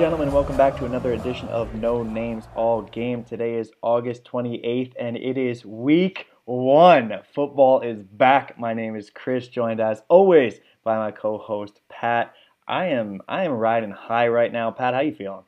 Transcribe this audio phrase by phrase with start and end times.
[0.00, 3.22] Gentlemen, welcome back to another edition of No Names All Game.
[3.22, 7.20] Today is August 28th, and it is week one.
[7.34, 8.58] Football is back.
[8.58, 12.32] My name is Chris, joined as always by my co-host Pat.
[12.66, 14.70] I am I am riding high right now.
[14.70, 15.44] Pat, how you feeling?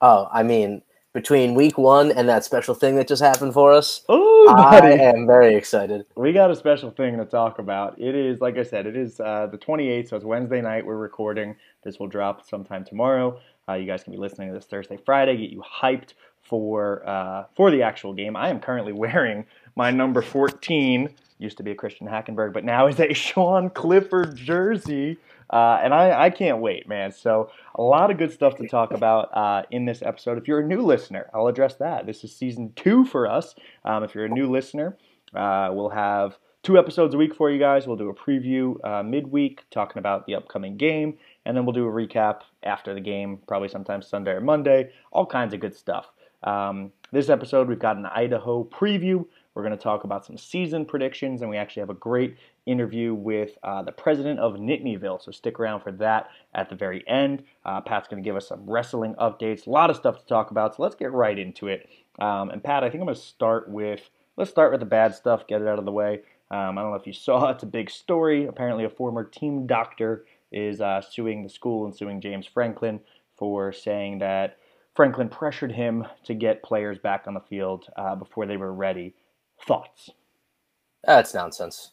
[0.00, 4.04] Oh, I mean, between week one and that special thing that just happened for us,
[4.08, 6.06] Oh, I am very excited.
[6.14, 8.00] We got a special thing to talk about.
[8.00, 10.86] It is, like I said, it is uh, the 28th, so it's Wednesday night.
[10.86, 11.56] We're recording.
[11.82, 13.40] This will drop sometime tomorrow.
[13.70, 17.44] Uh, you guys can be listening to this Thursday, Friday, get you hyped for uh,
[17.54, 18.34] for the actual game.
[18.34, 21.14] I am currently wearing my number 14.
[21.38, 25.18] Used to be a Christian Hackenberg, but now is a Sean Clifford jersey.
[25.48, 27.10] Uh, and I, I can't wait, man.
[27.10, 30.38] So, a lot of good stuff to talk about uh, in this episode.
[30.38, 32.06] If you're a new listener, I'll address that.
[32.06, 33.54] This is season two for us.
[33.84, 34.96] Um, if you're a new listener,
[35.34, 37.86] uh, we'll have two episodes a week for you guys.
[37.86, 41.18] We'll do a preview uh, midweek talking about the upcoming game,
[41.50, 44.92] and then we'll do a recap after the game, probably sometime Sunday or Monday.
[45.10, 46.06] All kinds of good stuff.
[46.44, 49.26] Um, this episode, we've got an Idaho preview.
[49.52, 53.14] We're going to talk about some season predictions, and we actually have a great interview
[53.14, 55.20] with uh, the president of Nittanyville.
[55.20, 57.42] So stick around for that at the very end.
[57.64, 60.52] Uh, Pat's going to give us some wrestling updates, a lot of stuff to talk
[60.52, 60.76] about.
[60.76, 61.88] So let's get right into it.
[62.20, 65.16] Um, and Pat, I think I'm going to start with let's start with the bad
[65.16, 66.20] stuff, get it out of the way.
[66.52, 68.46] Um, I don't know if you saw it's a big story.
[68.46, 73.00] Apparently, a former team doctor is uh, suing the school and suing James Franklin
[73.36, 74.56] for saying that
[74.94, 79.14] Franklin pressured him to get players back on the field uh, before they were ready.
[79.66, 80.10] Thoughts?
[81.04, 81.92] That's nonsense.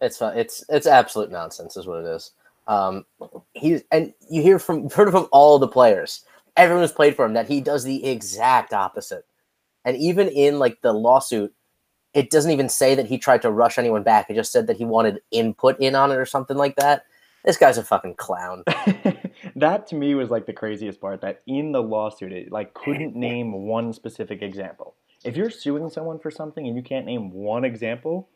[0.00, 2.32] It's it's it's absolute nonsense, is what it is.
[2.66, 3.04] Um,
[3.54, 6.24] he's and you hear from heard from all the players,
[6.56, 9.26] everyone who's played for him, that he does the exact opposite.
[9.84, 11.54] And even in like the lawsuit,
[12.14, 14.28] it doesn't even say that he tried to rush anyone back.
[14.28, 17.04] It just said that he wanted input in on it or something like that.
[17.44, 18.64] This guy's a fucking clown.
[19.56, 21.20] that to me was like the craziest part.
[21.22, 24.94] That in the lawsuit, it like couldn't name one specific example.
[25.24, 28.28] If you're suing someone for something and you can't name one example,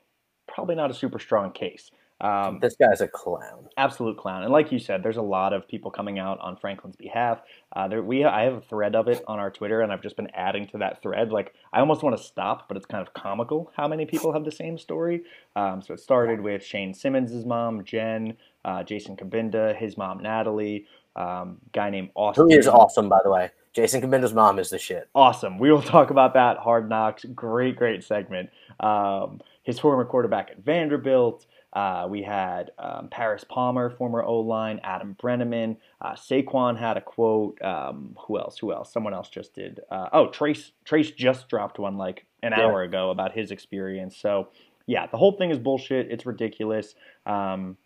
[0.47, 1.91] probably not a super strong case.
[2.25, 3.69] Um, This guy's a clown.
[3.77, 4.43] absolute clown.
[4.45, 7.43] And like you said, there's a lot of people coming out on Franklin's behalf.
[7.77, 10.17] Uh, there, we I have a thread of it on our Twitter, and I've just
[10.17, 11.31] been adding to that thread.
[11.33, 14.45] Like I almost want to stop, but it's kind of comical how many people have
[14.45, 15.23] the same story.
[15.55, 20.87] Um, so it started with Shane Simmons' mom, Jen, uh, Jason Cabinda, his mom, Natalie,
[21.17, 22.51] um, guy named Austin.
[22.51, 23.51] Who is awesome, by the way.
[23.75, 25.09] Jason Cabinda's mom is the shit.
[25.15, 25.59] Awesome.
[25.59, 26.59] We will talk about that.
[26.59, 27.25] Hard Knocks.
[27.35, 28.51] Great, great segment.
[28.81, 31.45] Um, his former quarterback at Vanderbilt.
[31.75, 35.77] Uh, we had um, Paris Palmer, former O line, Adam Breneman.
[36.01, 37.61] Uh, Saquon had a quote.
[37.63, 38.59] Um, who else?
[38.59, 38.93] Who else?
[38.93, 39.81] Someone else just did.
[39.91, 40.73] Uh, oh, Trace.
[40.85, 42.65] Trace just dropped one like an Yeah.
[42.67, 44.17] hour ago about his experience.
[44.17, 44.49] So,
[44.87, 46.11] yeah, the whole thing is bullshit.
[46.13, 46.95] It's ridiculous.
[47.27, 47.77] Um,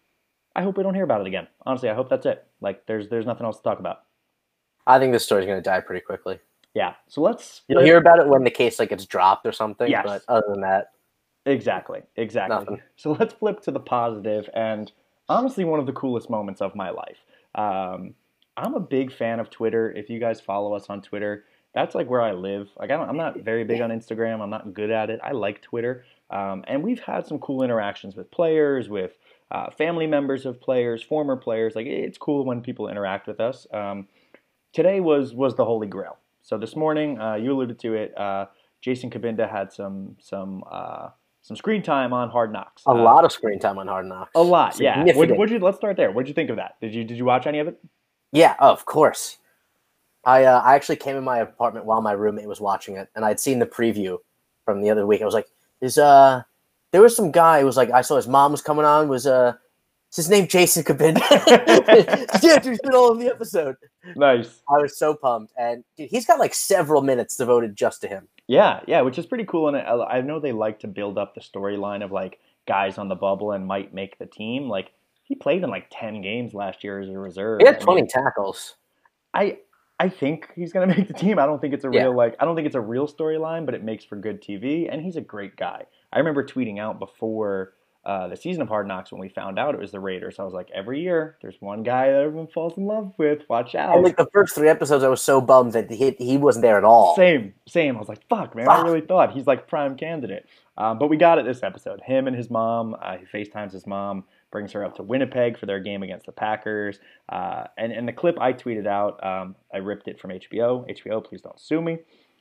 [0.55, 1.49] I hope we don't hear about it again.
[1.65, 2.47] Honestly, I hope that's it.
[2.61, 4.03] Like, there's there's nothing else to talk about.
[4.87, 6.41] I think this story's going to die pretty quickly.
[6.75, 6.95] Yeah.
[7.07, 7.63] So let's.
[7.69, 9.91] You'll hear about it when the case like gets dropped or something.
[9.91, 10.03] Yes.
[10.05, 10.93] But other than that,
[11.49, 12.57] Exactly, exactly.
[12.57, 12.83] Nothing.
[12.97, 14.93] So let's flip to the positive, and
[15.29, 17.19] honestly, one of the coolest moments of my life.
[17.55, 18.15] Um,
[18.57, 19.91] I'm a big fan of Twitter.
[19.91, 21.45] If you guys follow us on Twitter,
[21.75, 22.69] that's like where I live.
[22.79, 24.41] Like I don't, I'm not very big on Instagram.
[24.41, 25.21] I'm not good at it.
[25.23, 29.13] I like Twitter, um, and we've had some cool interactions with players, with
[29.51, 31.75] uh, family members of players, former players.
[31.75, 33.67] Like it's cool when people interact with us.
[33.73, 34.09] Um,
[34.73, 36.19] today was was the holy grail.
[36.43, 38.17] So this morning, uh, you alluded to it.
[38.19, 38.47] Uh,
[38.81, 41.09] Jason Cabinda had some some uh,
[41.49, 42.83] some screen time on Hard Knocks.
[42.87, 44.31] a Uh, lot of screen time on Hard Knocks.
[44.35, 44.79] a lot.
[44.79, 45.03] Yeah.
[45.15, 45.59] What, what'd you?
[45.59, 46.13] Let's start there.
[46.13, 46.75] What'd you think of that?
[46.83, 47.81] Did you did you watch any of it?
[48.33, 49.39] Yeah, of course.
[50.25, 53.25] I uh, I actually came in my apartment while my roommate was watching it, and
[53.25, 54.19] I'd seen the preview
[54.67, 55.23] from the other week.
[55.23, 55.49] I was like,
[55.81, 56.43] "Is uh,
[56.93, 59.09] there was some guy who was like, I saw his mom was coming on.
[59.09, 59.55] Was uh,
[60.11, 61.21] is his name Jason Cabinda?
[62.43, 63.77] yeah, dude, he's been all in the episode.
[64.17, 64.63] Nice.
[64.69, 68.29] I was so pumped, and dude, he's got like several minutes devoted just to him.
[68.47, 69.69] Yeah, yeah, which is pretty cool.
[69.69, 73.09] And I I know they like to build up the storyline of like guys on
[73.09, 74.69] the bubble and might make the team.
[74.69, 74.93] Like
[75.25, 77.61] he played in like ten games last year as a reserve.
[77.61, 78.77] He had I mean, twenty tackles.
[79.35, 79.59] I
[80.01, 81.39] I think he's gonna make the team.
[81.39, 82.05] I don't think it's a Yeah.
[82.05, 84.89] real like I don't think it's a real storyline, but it makes for good TV.
[84.91, 85.85] And he's a great guy.
[86.13, 87.75] I remember tweeting out before
[88.09, 90.39] uh, the season of Hard Knocks when we found out it was the Raiders.
[90.39, 93.43] I was like, every year there's one guy that everyone falls in love with.
[93.51, 93.95] Watch out.
[93.95, 96.79] And like the first three episodes, I was so bummed that he he wasn't there
[96.79, 97.15] at all.
[97.17, 97.97] Same, same.
[97.97, 98.67] I was like, fuck, man.
[98.67, 100.47] I really thought he's like prime candidate.
[100.79, 102.01] Um, but we got it this episode.
[102.01, 102.97] Him and his mom.
[103.03, 106.33] Uh, he FaceTimes his mom, brings her up to Winnipeg for their game against the
[106.33, 107.01] Packers.
[107.29, 110.89] Uh, and, and the clip I tweeted out, um, I ripped it from HBO.
[110.91, 111.99] HBO, please don't sue me.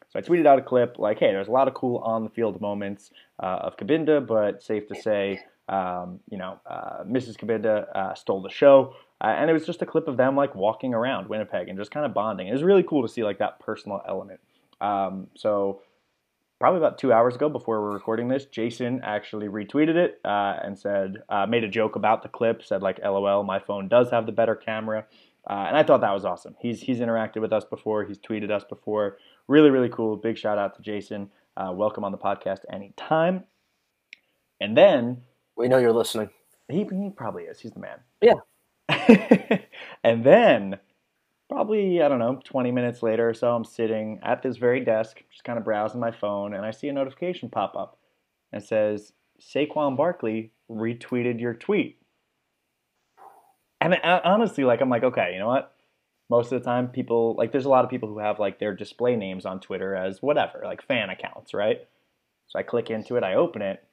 [0.09, 2.29] So I tweeted out a clip like, hey, there's a lot of cool on the
[2.29, 3.11] field moments
[3.43, 7.37] uh, of Cabinda, but safe to say, um, you know, uh, Mrs.
[7.37, 8.93] Cabinda uh, stole the show.
[9.19, 11.91] Uh, and it was just a clip of them like walking around Winnipeg and just
[11.91, 12.47] kind of bonding.
[12.47, 14.39] It was really cool to see like that personal element.
[14.79, 15.81] Um, so
[16.59, 20.77] probably about two hours ago before we're recording this, Jason actually retweeted it uh, and
[20.77, 24.27] said, uh, made a joke about the clip, said like, "LOL, my phone does have
[24.27, 25.05] the better camera,"
[25.49, 26.55] uh, and I thought that was awesome.
[26.59, 29.17] He's he's interacted with us before, he's tweeted us before.
[29.47, 30.15] Really, really cool.
[30.15, 31.31] Big shout out to Jason.
[31.57, 33.45] Welcome on the podcast anytime.
[34.59, 35.23] And then
[35.57, 36.29] we know you're listening.
[36.69, 37.59] He, he probably is.
[37.59, 37.99] He's the man.
[38.21, 39.59] Yeah.
[40.03, 40.79] and then
[41.49, 45.21] probably I don't know, 20 minutes later or so, I'm sitting at this very desk,
[45.31, 47.97] just kind of browsing my phone, and I see a notification pop up.
[48.51, 51.97] And it says Saquon Barkley retweeted your tweet.
[53.79, 55.73] And I, honestly, like I'm like, okay, you know what?
[56.29, 58.75] Most of the time, people like there's a lot of people who have like their
[58.75, 61.87] display names on Twitter as whatever, like fan accounts, right?
[62.47, 63.86] So I click into it, I open it,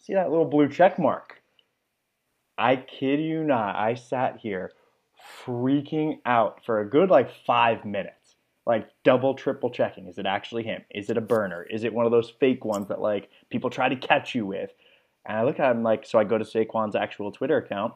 [0.00, 1.42] see that little blue check mark.
[2.58, 4.72] I kid you not, I sat here
[5.44, 8.34] freaking out for a good like five minutes,
[8.66, 10.06] like double, triple checking.
[10.06, 10.82] Is it actually him?
[10.90, 11.62] Is it a burner?
[11.62, 14.70] Is it one of those fake ones that like people try to catch you with?
[15.26, 17.94] And I look at him like, so I go to Saquon's actual Twitter account,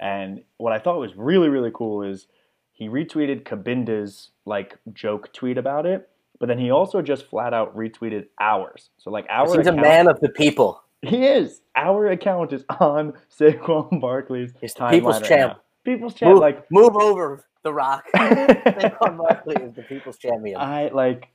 [0.00, 2.26] and what I thought was really, really cool is
[2.72, 6.08] he retweeted Cabinda's like joke tweet about it,
[6.38, 8.90] but then he also just flat out retweeted ours.
[8.98, 10.82] So like our he's account, a man of the people.
[11.08, 11.60] He is.
[11.76, 15.52] Our account is on Saquon Barkley's He's the people's right champ.
[15.54, 16.32] Now people's champ.
[16.32, 18.04] Move, like move over the Rock.
[18.16, 20.60] Saquon Barkley is the people's champion.
[20.60, 21.28] I like.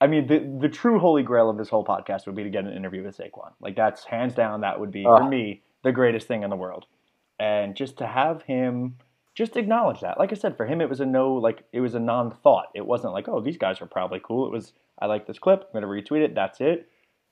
[0.00, 2.64] I mean, the the true holy grail of this whole podcast would be to get
[2.64, 3.52] an interview with Saquon.
[3.60, 4.62] Like that's hands down.
[4.62, 6.86] That would be for me the greatest thing in the world.
[7.38, 8.96] And just to have him
[9.34, 10.18] just acknowledge that.
[10.18, 11.34] Like I said, for him it was a no.
[11.34, 12.68] Like it was a non thought.
[12.74, 14.46] It wasn't like, oh, these guys are probably cool.
[14.46, 15.62] It was, I like this clip.
[15.62, 16.34] I'm gonna retweet it.
[16.34, 16.88] That's it.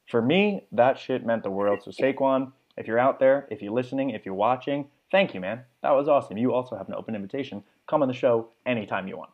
[0.06, 1.82] For me, that shit meant the world.
[1.82, 5.62] So Saquon, if you're out there, if you're listening, if you're watching, thank you, man.
[5.82, 6.37] That was awesome.
[6.37, 7.62] You also have an open invitation.
[7.87, 9.31] Come on the show anytime you want.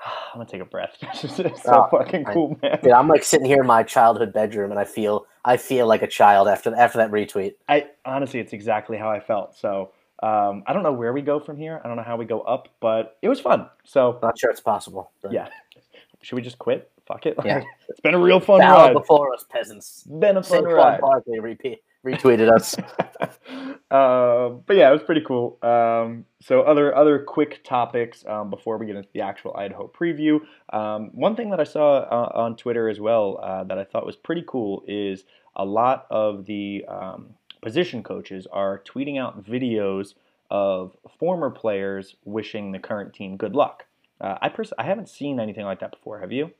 [0.04, 0.96] I'm gonna take a breath.
[1.14, 2.78] so oh, fucking cool, man.
[2.82, 6.02] Dude, I'm like sitting here in my childhood bedroom, and I feel I feel like
[6.02, 7.54] a child after after that retweet.
[7.68, 9.56] I honestly, it's exactly how I felt.
[9.56, 9.92] So
[10.22, 11.80] um, I don't know where we go from here.
[11.84, 13.68] I don't know how we go up, but it was fun.
[13.84, 15.10] So not sure it's possible.
[15.22, 15.32] But.
[15.32, 15.48] Yeah.
[16.22, 16.90] Should we just quit?
[17.08, 17.36] Fuck it.
[17.44, 17.62] Yeah.
[17.88, 18.92] it's been a real fun Bow ride.
[18.92, 20.04] before us, peasants.
[20.04, 21.00] Been a fun ride.
[21.00, 22.76] Barkley repeat retweeted us.
[23.90, 25.58] uh, but yeah, it was pretty cool.
[25.62, 30.40] Um, so other other quick topics um, before we get into the actual Idaho preview.
[30.72, 34.06] Um, one thing that I saw uh, on Twitter as well uh, that I thought
[34.06, 35.24] was pretty cool is
[35.56, 37.30] a lot of the um,
[37.62, 40.14] position coaches are tweeting out videos
[40.50, 43.84] of former players wishing the current team good luck.
[44.20, 46.20] Uh, I pers- I haven't seen anything like that before.
[46.20, 46.52] Have you?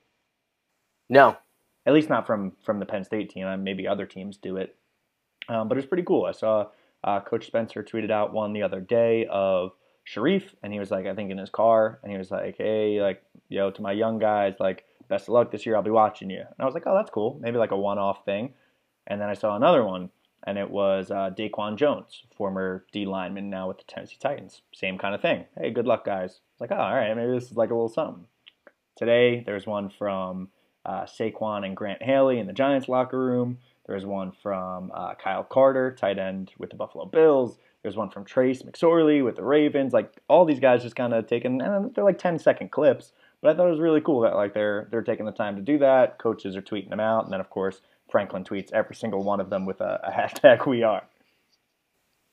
[1.09, 1.37] No.
[1.87, 3.65] At least not from from the Penn State team.
[3.65, 4.77] Maybe other teams do it.
[5.49, 6.27] Um, but it was pretty cool.
[6.27, 6.67] I saw
[7.03, 9.73] uh, Coach Spencer tweeted out one the other day of
[10.05, 13.01] Sharif, and he was like, I think in his car, and he was like, hey,
[13.01, 15.77] like, yo, to my young guys, like, best of luck this year.
[15.77, 16.41] I'll be watching you.
[16.41, 17.39] And I was like, oh, that's cool.
[17.41, 18.53] Maybe like a one off thing.
[19.07, 20.11] And then I saw another one,
[20.47, 24.61] and it was uh, Daquan Jones, former D lineman, now with the Tennessee Titans.
[24.75, 25.47] Same kind of thing.
[25.59, 26.41] Hey, good luck, guys.
[26.53, 28.27] It's like, oh, all right, maybe this is like a little something.
[28.97, 30.49] Today, there's one from
[30.89, 33.59] uh, Saquon and Grant Haley in the Giants locker room.
[33.87, 37.59] There's one from uh, Kyle Carter, tight end with the Buffalo Bills.
[37.83, 39.93] There's one from Trace McSorley with the Ravens.
[39.93, 43.13] Like all these guys just kind of taking, and they're like 10 second clips.
[43.41, 45.63] But I thought it was really cool that like they're they're taking the time to
[45.63, 46.19] do that.
[46.19, 49.51] Coaches are tweeting them out, and then of course Franklin tweets every single one of
[49.51, 51.05] them with a, a hashtag We Are.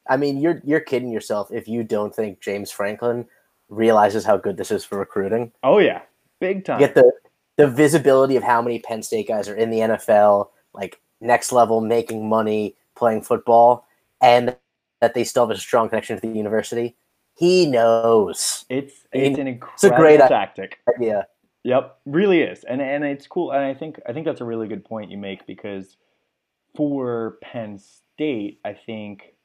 [0.09, 3.25] I mean, you're you're kidding yourself if you don't think James Franklin
[3.69, 5.51] realizes how good this is for recruiting.
[5.62, 6.01] Oh yeah,
[6.39, 6.79] big time.
[6.79, 7.12] get the
[7.57, 11.81] the visibility of how many Penn State guys are in the NFL, like next level,
[11.81, 13.85] making money, playing football,
[14.21, 14.55] and
[15.01, 16.95] that they still have a strong connection to the university.
[17.35, 18.65] He knows.
[18.69, 20.79] It's it's an incredible it's a great tactic.
[20.95, 21.27] Idea.
[21.63, 23.51] Yep, really is, and and it's cool.
[23.51, 25.97] And I think I think that's a really good point you make because
[26.75, 29.35] for Penn State, I think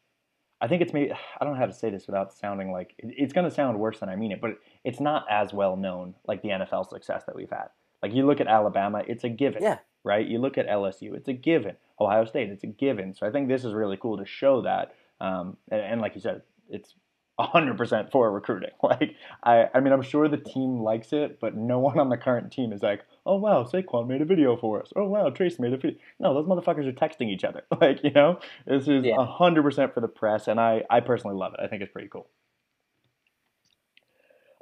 [0.60, 3.32] I think it's maybe I don't know how to say this without sounding like it's
[3.32, 6.42] going to sound worse than I mean it, but it's not as well known like
[6.42, 7.68] the NFL success that we've had.
[8.02, 9.62] Like you look at Alabama, it's a given.
[9.62, 10.26] Yeah right?
[10.26, 11.76] You look at LSU, it's a given.
[12.00, 13.14] Ohio State, it's a given.
[13.14, 14.95] So I think this is really cool to show that.
[15.21, 16.95] Um, and, and, like you said, it's
[17.38, 18.71] 100% for recruiting.
[18.83, 22.16] Like, I, I mean, I'm sure the team likes it, but no one on the
[22.16, 24.92] current team is like, oh, wow, Saquon made a video for us.
[24.97, 25.99] Oh, wow, Trace made a video.
[26.19, 27.62] No, those motherfuckers are texting each other.
[27.80, 29.16] Like, you know, this is yeah.
[29.16, 31.61] 100% for the press, and I, I personally love it.
[31.62, 32.28] I think it's pretty cool.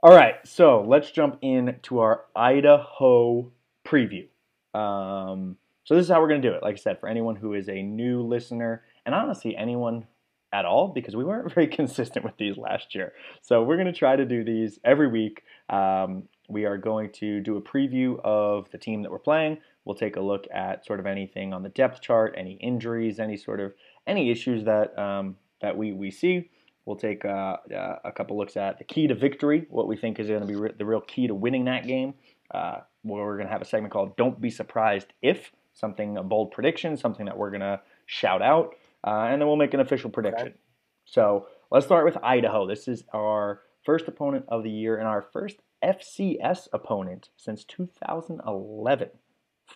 [0.00, 3.50] All right, so let's jump into our Idaho
[3.84, 4.28] preview.
[4.72, 6.62] Um, so this is how we're going to do it.
[6.62, 10.06] Like I said, for anyone who is a new listener, and honestly, anyone
[10.52, 13.12] at all because we weren't very consistent with these last year.
[13.42, 15.42] So we're going to try to do these every week.
[15.68, 19.58] Um, we are going to do a preview of the team that we're playing.
[19.84, 23.36] We'll take a look at sort of anything on the depth chart, any injuries, any
[23.36, 23.74] sort of
[24.06, 26.50] any issues that um, that we we see.
[26.88, 30.18] We'll take uh, uh, a couple looks at the key to victory, what we think
[30.18, 32.14] is going to be re- the real key to winning that game.
[32.50, 36.50] Uh, we're going to have a segment called "Don't Be Surprised If," something a bold
[36.50, 38.75] prediction, something that we're going to shout out,
[39.07, 40.49] uh, and then we'll make an official prediction.
[40.49, 40.57] Okay.
[41.04, 42.66] So let's start with Idaho.
[42.66, 49.11] This is our first opponent of the year and our first FCS opponent since 2011.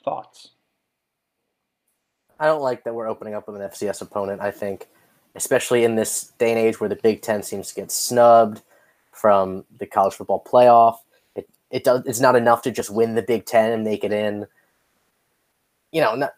[0.03, 0.53] Thoughts?
[2.41, 4.41] I don't like that we're opening up with an FCS opponent.
[4.41, 4.89] I think,
[5.35, 8.63] especially in this day and age where the Big Ten seems to get snubbed
[9.13, 10.99] from the college football playoff,
[11.35, 14.13] it, it does it's not enough to just win the Big Ten and make it
[14.13, 14.47] in.
[15.93, 16.35] You know, not,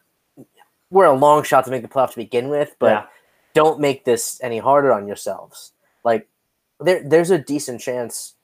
[0.91, 3.07] we're a long shot to make the playoff to begin with, but yeah.
[3.55, 5.73] don't make this any harder on yourselves.
[6.05, 6.29] Like
[6.81, 8.35] there, there's a decent chance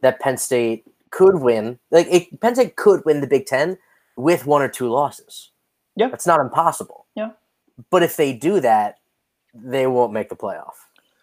[0.00, 1.78] that Penn State could win.
[1.90, 3.78] Like it, Penn State could win the Big Ten
[4.16, 5.50] with one or two losses.
[5.96, 7.06] Yeah, that's not impossible.
[7.14, 7.30] Yeah,
[7.90, 8.97] but if they do that,
[9.62, 10.74] they won't make the playoff.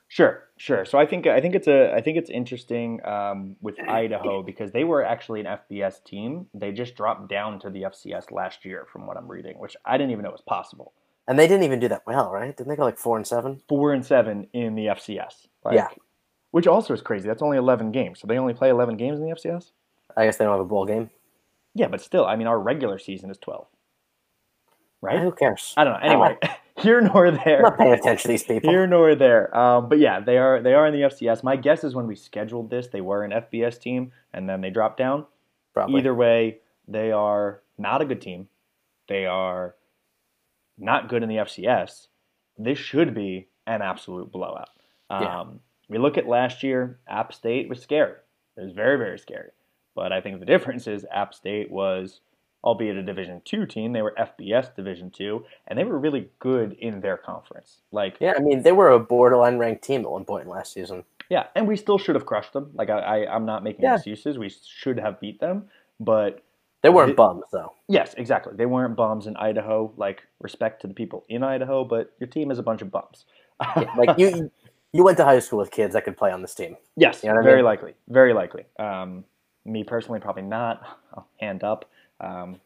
[0.07, 0.85] Sure, sure.
[0.85, 4.71] So I think I think it's a I think it's interesting um, with Idaho because
[4.71, 6.47] they were actually an FBS team.
[6.53, 9.97] They just dropped down to the FCS last year, from what I'm reading, which I
[9.97, 10.93] didn't even know was possible.
[11.27, 12.55] And they didn't even do that well, right?
[12.55, 13.61] Didn't they go like four and seven?
[13.67, 15.47] Four and seven in the FCS.
[15.63, 15.87] Like, yeah,
[16.55, 17.27] which also is crazy.
[17.27, 18.21] That's only 11 games.
[18.21, 19.71] So they only play 11 games in the FCS?
[20.15, 21.09] I guess they don't have a bowl game.
[21.73, 23.67] Yeah, but still, I mean, our regular season is 12.
[25.01, 25.19] Right?
[25.19, 25.73] Who cares?
[25.75, 25.99] I don't know.
[25.99, 26.37] Anyway,
[26.85, 27.57] here nor there.
[27.57, 28.69] I'm not paying attention to these people.
[28.69, 29.55] Here nor there.
[29.55, 31.43] Um, but yeah, they are they are in the FCS.
[31.43, 34.69] My guess is when we scheduled this, they were an FBS team, and then they
[34.69, 35.25] dropped down.
[35.73, 35.99] Probably.
[35.99, 38.47] Either way, they are not a good team.
[39.07, 39.75] They are
[40.77, 42.07] not good in the FCS.
[42.57, 44.69] This should be an absolute blowout.
[45.09, 45.43] Um, yeah
[45.89, 48.15] we look at last year, App State was scary.
[48.57, 49.51] It was very, very scary.
[49.93, 52.21] But I think the difference is App State was,
[52.65, 56.73] albeit a Division two team, they were FBS Division two, and they were really good
[56.73, 57.77] in their conference.
[57.91, 61.03] Like, yeah, I mean, they were a borderline ranked team at one point last season.
[61.29, 62.71] Yeah, and we still should have crushed them.
[62.73, 63.95] Like, I, I am not making yeah.
[63.95, 64.37] excuses.
[64.37, 65.65] We should have beat them,
[65.99, 66.43] but
[66.81, 67.73] they weren't they, bums, though.
[67.87, 68.53] Yes, exactly.
[68.55, 69.91] They weren't bums in Idaho.
[69.97, 73.25] Like, respect to the people in Idaho, but your team is a bunch of bums.
[73.77, 74.51] yeah, like you,
[74.93, 76.77] you went to high school with kids that could play on this team.
[76.95, 77.65] Yes, you know very I mean?
[77.65, 78.65] likely, very likely.
[78.77, 79.23] Um,
[79.65, 80.83] me personally, probably not.
[81.15, 81.89] I'll hand up.
[82.19, 82.59] Um,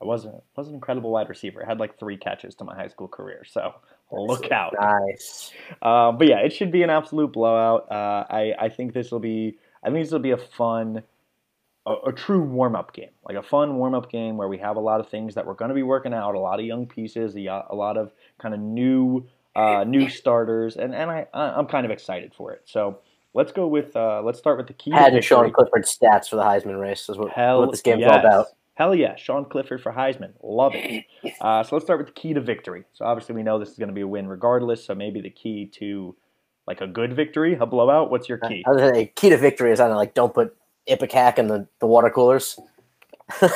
[0.00, 1.62] I wasn't was an incredible wide receiver.
[1.64, 3.74] I had like three catches to my high school career, so
[4.12, 4.74] look out.
[4.78, 5.52] Nice.
[5.82, 7.90] Um, but yeah, it should be an absolute blowout.
[7.90, 9.58] Uh, I I think this will be.
[9.82, 11.02] I think this will be a fun,
[11.86, 14.76] a, a true warm up game, like a fun warm up game where we have
[14.76, 16.86] a lot of things that we're going to be working out, a lot of young
[16.86, 21.66] pieces, a, a lot of kind of new uh, new starters, and and I I'm
[21.66, 22.62] kind of excited for it.
[22.66, 22.98] So
[23.32, 24.90] let's go with uh, let's start with the key.
[24.90, 28.10] Had Sean Clifford stats for the Heisman race is what, what this game's yes.
[28.10, 28.46] all about.
[28.76, 31.04] Hell yeah, Sean Clifford for Heisman, love it.
[31.40, 32.84] Uh, so let's start with the key to victory.
[32.92, 34.84] So obviously we know this is going to be a win regardless.
[34.84, 36.14] So maybe the key to
[36.66, 38.10] like a good victory, a blowout.
[38.10, 38.64] What's your key?
[38.66, 40.56] I was say, key to victory is I don't like don't put
[40.88, 42.58] Ipecac in the, the water coolers.
[43.40, 43.50] Don't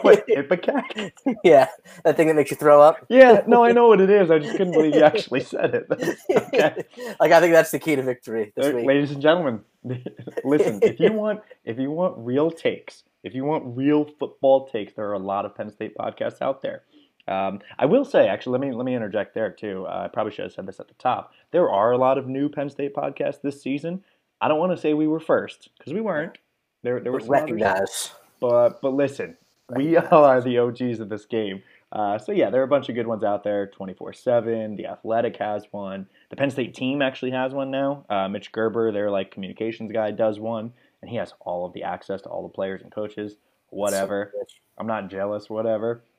[0.00, 1.12] put Ipecac.
[1.44, 1.66] Yeah,
[2.04, 3.04] that thing that makes you throw up.
[3.08, 4.30] Yeah, no, I know what it is.
[4.30, 6.18] I just couldn't believe you actually said it.
[6.30, 6.84] Okay.
[7.18, 8.86] Like I think that's the key to victory this week.
[8.86, 9.60] Ladies and gentlemen,
[10.44, 10.80] listen.
[10.82, 15.08] If you want, if you want real takes, if you want real football takes, there
[15.08, 16.82] are a lot of Penn State podcasts out there.
[17.28, 19.84] Um, I will say, actually, let me let me interject there too.
[19.86, 21.32] Uh, I probably should have said this at the top.
[21.50, 24.04] There are a lot of new Penn State podcasts this season.
[24.40, 26.38] I don't want to say we were first because we weren't.
[26.82, 28.12] There, there were some recognize.
[28.40, 29.36] but but listen,
[29.70, 31.62] we all are the OGs of this game.
[31.96, 33.68] Uh, so yeah, there are a bunch of good ones out there.
[33.68, 34.76] Twenty four seven.
[34.76, 36.06] The Athletic has one.
[36.28, 38.04] The Penn State team actually has one now.
[38.10, 41.84] Uh, Mitch Gerber, their like communications guy, does one, and he has all of the
[41.84, 43.36] access to all the players and coaches.
[43.70, 44.30] Whatever.
[44.34, 44.44] So
[44.76, 45.48] I'm not jealous.
[45.48, 46.04] Whatever.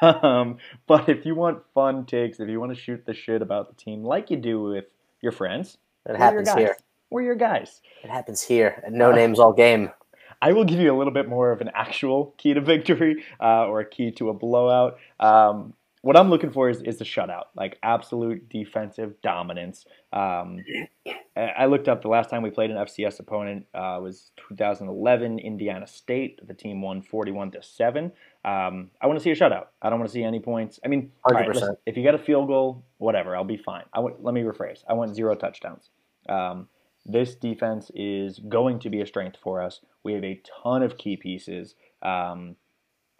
[0.00, 0.56] Um,
[0.86, 3.74] but if you want fun takes, if you want to shoot the shit about the
[3.74, 4.86] team like you do with
[5.20, 6.74] your friends, it happens here.
[7.10, 7.82] We're your guys.
[8.02, 9.90] It happens here No uh, Names All Game.
[10.44, 13.66] I will give you a little bit more of an actual key to victory uh,
[13.66, 14.98] or a key to a blowout.
[15.18, 15.72] Um,
[16.02, 19.86] what I'm looking for is, is the shutout, like absolute defensive dominance.
[20.12, 20.58] Um,
[21.34, 25.86] I looked up the last time we played an FCS opponent uh, was 2011 Indiana
[25.86, 26.46] State.
[26.46, 28.12] The team won 41 to seven.
[28.44, 29.68] Um, I want to see a shutout.
[29.80, 30.78] I don't want to see any points.
[30.84, 33.84] I mean, right, listen, if you get a field goal, whatever, I'll be fine.
[33.94, 34.84] I want, let me rephrase.
[34.86, 35.88] I want zero touchdowns.
[36.28, 36.68] Um,
[37.06, 39.80] this defense is going to be a strength for us.
[40.02, 41.74] We have a ton of key pieces.
[42.02, 42.56] Um,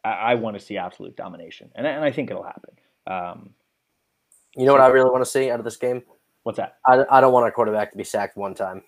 [0.05, 2.75] I, I want to see absolute domination, and, and, I think it'll happen.
[3.07, 3.51] Um,
[4.57, 6.03] You know what I really want to see out of this game?
[6.43, 6.77] What's that?
[6.87, 8.83] I, I don't want our quarterback to be sacked one time.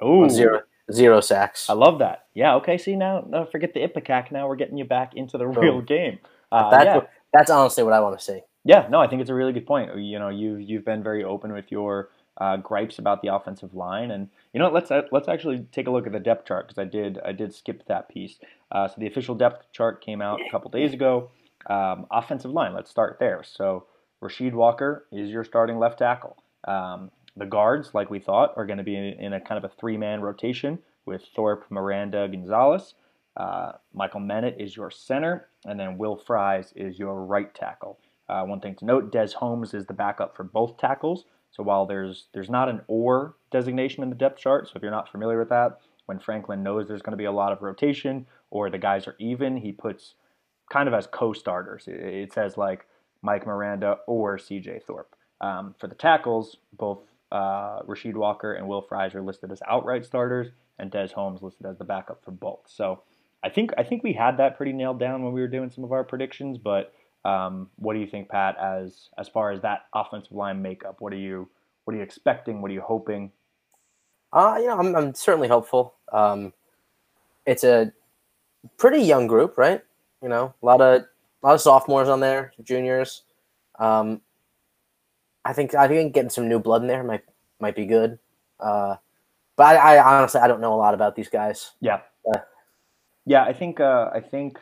[0.00, 0.60] Oh, Zero
[0.92, 1.68] zero sacks.
[1.70, 2.26] I love that.
[2.34, 2.54] Yeah.
[2.56, 2.78] Okay.
[2.78, 4.30] See now, forget the ipecac.
[4.32, 6.18] Now we're getting you back into the real game.
[6.52, 6.94] Uh, that's yeah.
[6.96, 8.40] what, that's honestly what I want to see.
[8.64, 9.96] Yeah, no, I think it's a really good point.
[9.96, 14.10] You know, you you've been very open with your uh, gripes about the offensive line,
[14.10, 16.80] and you know, let's uh, let's actually take a look at the depth chart because
[16.80, 18.38] I did I did skip that piece.
[18.72, 21.30] Uh, so the official depth chart came out a couple days ago.
[21.68, 23.42] Um, offensive line, let's start there.
[23.44, 23.84] So
[24.22, 26.42] Rasheed Walker is your starting left tackle.
[26.66, 29.70] Um, the guards, like we thought, are going to be in, in, a kind of
[29.70, 32.94] a three man rotation with Thorpe, Miranda, Gonzalez.
[33.36, 37.98] Uh, Michael Menet is your center, and then Will Fries is your right tackle.
[38.28, 41.24] Uh, one thing to note: Des Holmes is the backup for both tackles.
[41.50, 44.90] So while there's there's not an or designation in the depth chart, so if you're
[44.90, 48.26] not familiar with that, when Franklin knows there's going to be a lot of rotation
[48.50, 50.14] or the guys are even, he puts
[50.70, 51.84] kind of as co-starters.
[51.86, 52.86] It, says like
[53.22, 54.80] Mike Miranda or C.J.
[54.86, 55.14] Thorpe.
[55.40, 57.00] Um, for the tackles, both
[57.32, 61.66] uh, Rasheed Walker and Will Fries are listed as outright starters, and Des Holmes listed
[61.66, 62.60] as the backup for both.
[62.66, 63.02] So
[63.42, 65.84] I think I think we had that pretty nailed down when we were doing some
[65.84, 66.58] of our predictions.
[66.58, 66.92] But
[67.24, 70.96] um, what do you think, Pat, as as far as that offensive line makeup?
[71.00, 71.48] What are you
[71.84, 72.62] what are you expecting?
[72.62, 73.32] What are you hoping?
[74.32, 75.94] Uh, you know, I'm, I'm certainly hopeful.
[76.12, 76.52] Um,
[77.46, 77.92] it's a
[78.76, 79.82] pretty young group, right?
[80.22, 83.22] You know, a lot of a lot of sophomores on there, juniors.
[83.78, 84.20] Um,
[85.44, 87.24] I think I think getting some new blood in there might
[87.60, 88.18] might be good.
[88.58, 88.96] Uh,
[89.56, 91.72] but I, I, honestly I don't know a lot about these guys.
[91.80, 92.00] Yeah,
[92.32, 92.40] uh,
[93.26, 93.44] yeah.
[93.44, 94.58] I think uh, I think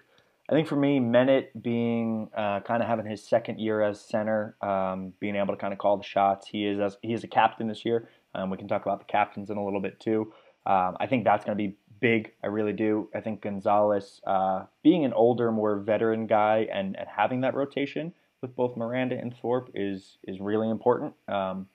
[0.49, 4.57] I think for me, Menet being uh, kind of having his second year as center,
[4.63, 6.49] um, being able to kind of call the shots.
[6.49, 8.09] He is as, he is a captain this year.
[8.35, 10.33] Um, we can talk about the captains in a little bit too.
[10.65, 12.33] Um, I think that's going to be big.
[12.43, 13.09] I really do.
[13.15, 18.15] I think Gonzalez, uh, being an older, more veteran guy, and, and having that rotation
[18.41, 21.15] with both Miranda and Thorpe is is really important.
[21.27, 21.67] Um,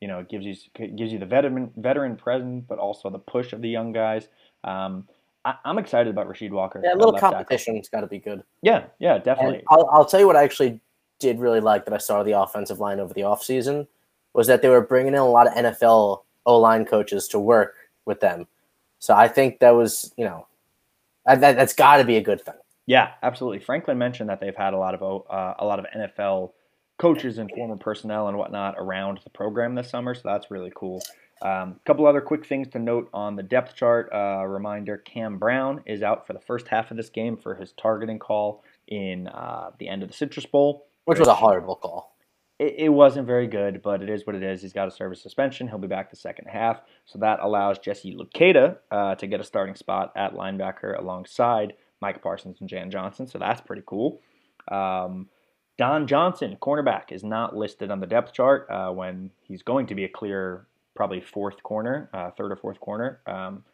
[0.00, 3.18] you know, it gives you it gives you the veteran veteran presence, but also the
[3.18, 4.28] push of the young guys.
[4.64, 5.08] Um,
[5.44, 6.80] I, am excited about Rasheed Walker.
[6.82, 8.42] Yeah, a little competition's got to be good.
[8.62, 9.62] Yeah, yeah, definitely.
[9.68, 10.80] I'll, I'll tell you what I actually
[11.18, 13.86] did really like that I saw the offensive line over the offseason
[14.34, 17.74] was that they were bringing in a lot of NFL O line coaches to work
[18.04, 18.46] with them.
[18.98, 20.46] So I think that was, you know,
[21.26, 22.54] that, that's got to be a good thing.
[22.86, 23.60] Yeah, absolutely.
[23.60, 26.52] Franklin mentioned that they've had a lot of uh, a lot of NFL
[26.98, 31.02] coaches and former personnel and whatnot around the program this summer, so that's really cool.
[31.42, 34.10] A um, couple other quick things to note on the depth chart.
[34.12, 37.72] Uh, reminder: Cam Brown is out for the first half of this game for his
[37.72, 42.16] targeting call in uh, the end of the Citrus Bowl, which was a horrible call.
[42.58, 44.62] It, it, wasn't very good, but it is what it is.
[44.62, 45.68] He's got a service suspension.
[45.68, 49.44] He'll be back the second half, so that allows Jesse Luketa uh, to get a
[49.44, 54.20] starting spot at linebacker alongside Mike Parsons and Jan Johnson, so that's pretty cool.
[54.70, 55.28] Um,
[55.78, 59.94] Don Johnson, cornerback, is not listed on the depth chart uh, when he's going to
[59.94, 60.66] be a clear,
[60.98, 63.20] probably fourth corner, uh, third or fourth corner.
[63.24, 63.64] Um,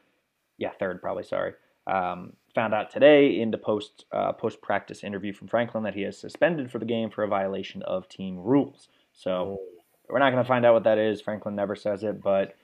[0.58, 1.24] yeah, third probably.
[1.24, 1.54] Sorry.
[1.87, 6.02] Um, found out today in the post uh, post practice interview from Franklin that he
[6.02, 8.88] is suspended for the game for a violation of team rules.
[9.14, 9.60] So oh.
[10.10, 11.22] we're not going to find out what that is.
[11.22, 12.54] Franklin never says it, but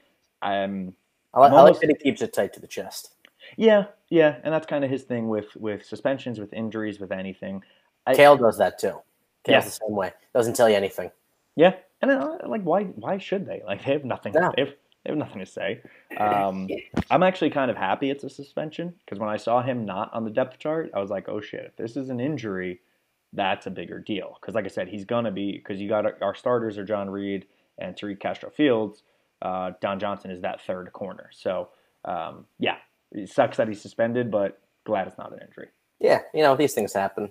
[0.42, 0.94] I'm.
[1.32, 3.14] I, like, I like that he keeps it tight to the chest.
[3.56, 7.62] Yeah, yeah, and that's kind of his thing with with suspensions, with injuries, with anything.
[8.06, 9.00] I, Kael does that too.
[9.46, 9.60] Kael's yeah.
[9.60, 10.12] the same way.
[10.34, 11.10] Doesn't tell you anything.
[11.56, 13.62] Yeah, and uh, like why why should they?
[13.66, 14.32] Like they have nothing.
[14.32, 14.52] No.
[14.56, 15.82] They, have, they have nothing to say.
[16.18, 16.68] Um,
[17.08, 20.24] I'm actually kind of happy it's a suspension because when I saw him not on
[20.24, 22.80] the depth chart, I was like, oh shit, if this is an injury,
[23.32, 24.36] that's a bigger deal.
[24.38, 27.08] Because like I said, he's gonna be because you got our, our, starters are John
[27.08, 27.46] Reid
[27.78, 29.04] and Tariq Castro Fields.
[29.40, 31.30] Uh, Don Johnson is that third corner.
[31.32, 31.68] So
[32.04, 32.76] um, yeah,
[33.12, 35.68] it sucks that he's suspended, but glad it's not an injury.
[36.00, 37.30] Yeah, you know these things happen.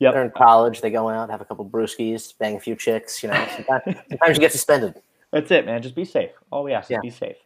[0.00, 0.12] Yep.
[0.12, 0.80] They're in college.
[0.80, 3.22] They go out, have a couple brewskis, bang a few chicks.
[3.22, 5.00] You know, sometimes, sometimes you get suspended.
[5.32, 5.82] That's it, man.
[5.82, 6.30] Just be safe.
[6.50, 6.98] All we ask yeah.
[6.98, 7.36] is be safe.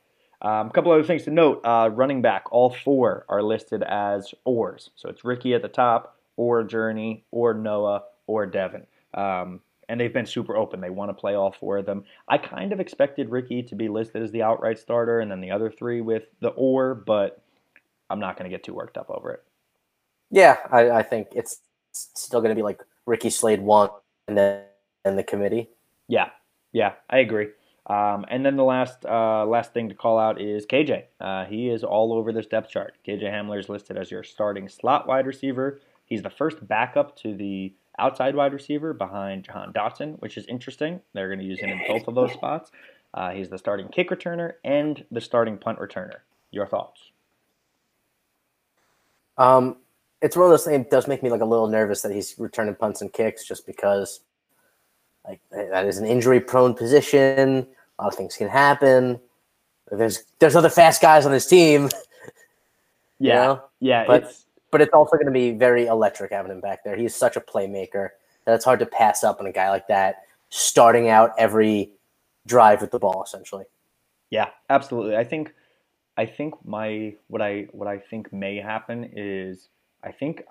[0.41, 4.33] Um, a couple other things to note: uh, running back, all four are listed as
[4.45, 4.91] oars.
[4.97, 8.87] So it's Ricky at the top, or Journey, or Noah, or Devyn.
[9.15, 10.81] Um, and they've been super open.
[10.81, 12.05] They want to play all four of them.
[12.29, 15.51] I kind of expected Ricky to be listed as the outright starter, and then the
[15.51, 17.43] other three with the or, but
[18.11, 19.43] I'm not going to get too worked up over it.
[20.31, 21.61] Yeah, I, I think it's
[21.92, 23.90] still going to be like Ricky Slade one,
[24.27, 24.62] and then
[25.05, 25.70] and the committee.
[26.09, 26.31] Yeah,
[26.72, 27.48] yeah, I agree.
[27.87, 31.05] Um, and then the last uh, last thing to call out is KJ.
[31.20, 32.94] Uh, he is all over this depth chart.
[33.07, 35.81] KJ Hamler is listed as your starting slot wide receiver.
[36.05, 41.01] He's the first backup to the outside wide receiver behind Jahan Dotson, which is interesting.
[41.14, 42.70] They're going to use him in both of those spots.
[43.14, 46.18] Uh, he's the starting kick returner and the starting punt returner.
[46.51, 47.11] Your thoughts?
[49.37, 49.77] Um,
[50.20, 50.87] it's one of those things.
[50.87, 53.66] It does make me like a little nervous that he's returning punts and kicks, just
[53.66, 54.20] because
[55.26, 57.66] Like that is an injury-prone position.
[57.98, 59.20] A lot of things can happen.
[59.90, 61.88] There's there's other fast guys on this team.
[63.20, 63.62] Yeah, you know?
[63.81, 64.04] yeah.
[64.07, 66.94] But- it's but it's also going to be very electric having him back there.
[66.94, 68.11] He's such a playmaker
[68.44, 71.90] that it's hard to pass up on a guy like that starting out every
[72.46, 73.64] drive with the ball essentially.
[74.31, 75.16] Yeah, absolutely.
[75.16, 75.52] I think
[76.16, 79.68] I think my what I what I think may happen is
[80.03, 80.43] I think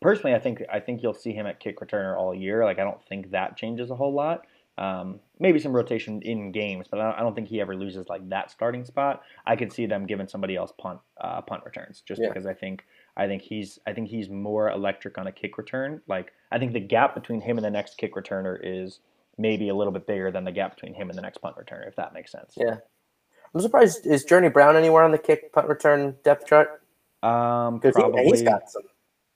[0.00, 2.64] personally I think I think you'll see him at kick returner all year.
[2.64, 4.46] Like I don't think that changes a whole lot.
[4.78, 8.08] Um, maybe some rotation in games, but I don't, I don't think he ever loses
[8.08, 9.22] like that starting spot.
[9.46, 12.28] I could see them giving somebody else punt uh, punt returns just Yeah.
[12.28, 12.84] because I think
[13.16, 16.00] I think he's I think he's more electric on a kick return.
[16.08, 19.00] Like I think the gap between him and the next kick returner is
[19.36, 21.86] maybe a little bit bigger than the gap between him and the next punt returner,
[21.86, 22.54] if that makes sense.
[22.56, 22.76] Yeah.
[23.54, 26.81] I'm surprised is Journey Brown anywhere on the kick punt return depth chart?
[27.22, 28.24] Um, probably.
[28.24, 28.82] he, has got some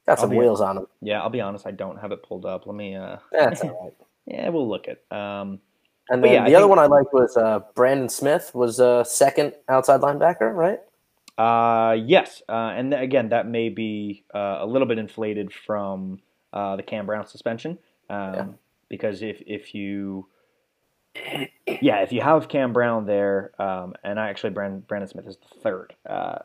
[0.06, 0.86] got some I'll be- wheels on him.
[1.00, 1.66] Yeah, I'll be honest.
[1.66, 2.66] I don't have it pulled up.
[2.66, 2.94] Let me.
[2.96, 3.92] Uh, That's all right.
[4.26, 5.00] yeah, we'll look at.
[5.16, 5.60] Um,
[6.08, 8.80] And then yeah, I the other think- one I liked was uh, Brandon Smith was
[8.80, 10.80] uh, second outside linebacker, right?
[11.38, 16.18] uh, yes, uh, and th- again, that may be uh, a little bit inflated from
[16.54, 18.46] uh, the Cam Brown suspension, um, Yeah.
[18.88, 20.26] because if if you,
[21.66, 25.36] yeah, if you have Cam Brown there, um, and I actually Brandon, Brandon Smith is
[25.36, 26.38] the third, uh,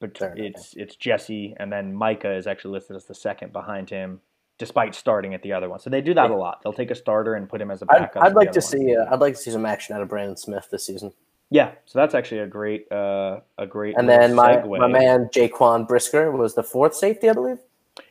[0.00, 4.20] but it's it's Jesse, and then Micah is actually listed as the second behind him.
[4.56, 6.62] Despite starting at the other one, so they do that a lot.
[6.62, 8.22] They'll take a starter and put him as a I'd, backup.
[8.22, 8.62] I'd the like to one.
[8.62, 11.12] see uh, I'd like to see some action out of Brandon Smith this season.
[11.50, 13.96] Yeah, so that's actually a great, uh, a great.
[13.96, 14.78] And then my, segue.
[14.78, 17.58] my man Jaquan Brisker was the fourth safety, I believe.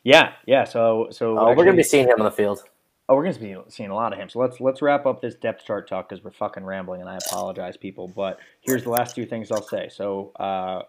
[0.04, 0.64] Yeah, yeah.
[0.66, 2.62] So, so Oh, we're gonna be seeing him on the field.
[3.10, 4.30] Oh, we're gonna be seeing a lot of him.
[4.30, 7.18] So let's let's wrap up this depth chart talk because we're fucking rambling, and I
[7.18, 8.08] apologize, people.
[8.08, 9.90] But here's the last two things I'll say.
[9.90, 10.84] So, uh,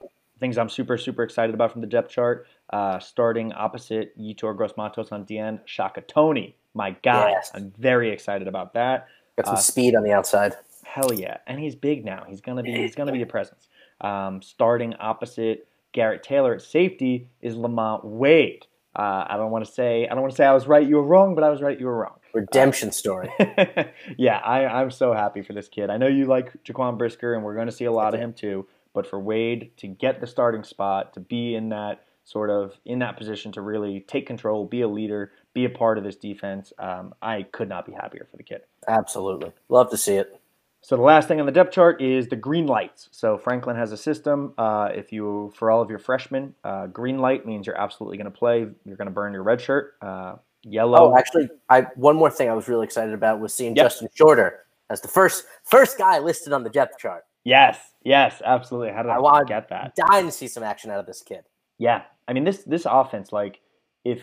[0.45, 2.47] things I'm super super excited about from the depth chart.
[2.71, 7.31] Uh, starting opposite Yetur Gross Matos on DN, Shaka Toney, my guy.
[7.31, 7.51] Yes.
[7.55, 9.09] I'm very excited about that.
[9.37, 10.55] Got some Uh, speed on the outside.
[10.85, 12.25] Hell yeah, and he's big now.
[12.29, 13.69] He's gonna be he's gonna be a presence.
[14.03, 18.67] Um, starting opposite Garrett Taylor at safety is Lamont Wade.
[18.95, 20.97] Uh, I don't want to say I don't want to say I was right, you
[20.97, 22.19] were wrong, but I was right, you were wrong.
[22.35, 23.31] Redemption story.
[24.19, 25.89] yeah, I, I'm so happy for this kid.
[25.89, 28.33] I know you like Jaquan Brisker, and we're going to see a lot of him
[28.33, 28.67] too.
[28.95, 33.01] But for Wade to get the starting spot, to be in that sort of in
[33.01, 36.73] that position to really take control, be a leader, be a part of this defense,
[36.79, 38.63] um, I could not be happier for the kid.
[38.89, 39.53] Absolutely.
[39.69, 40.41] Love to see it.
[40.81, 43.09] So the last thing on the depth chart is the green lights.
[43.11, 44.53] So Franklin has a system.
[44.59, 48.31] Uh, if you, for all of your freshmen, uh, green light means you're absolutely going
[48.31, 48.67] to play.
[48.85, 49.95] You're going to burn your red shirt.
[50.03, 51.13] Uh, yellow.
[51.13, 53.85] Oh, actually, I one more thing I was really excited about was seeing Yep.
[53.87, 57.25] Justin Shorter as the first first guy listed on the depth chart.
[57.45, 58.93] yes, yes, absolutely.
[58.93, 59.95] How did I, I want- get that?
[59.97, 61.45] Dying to see some action out of this kid.
[61.79, 63.61] Yeah, I mean this this offense, like
[64.05, 64.21] if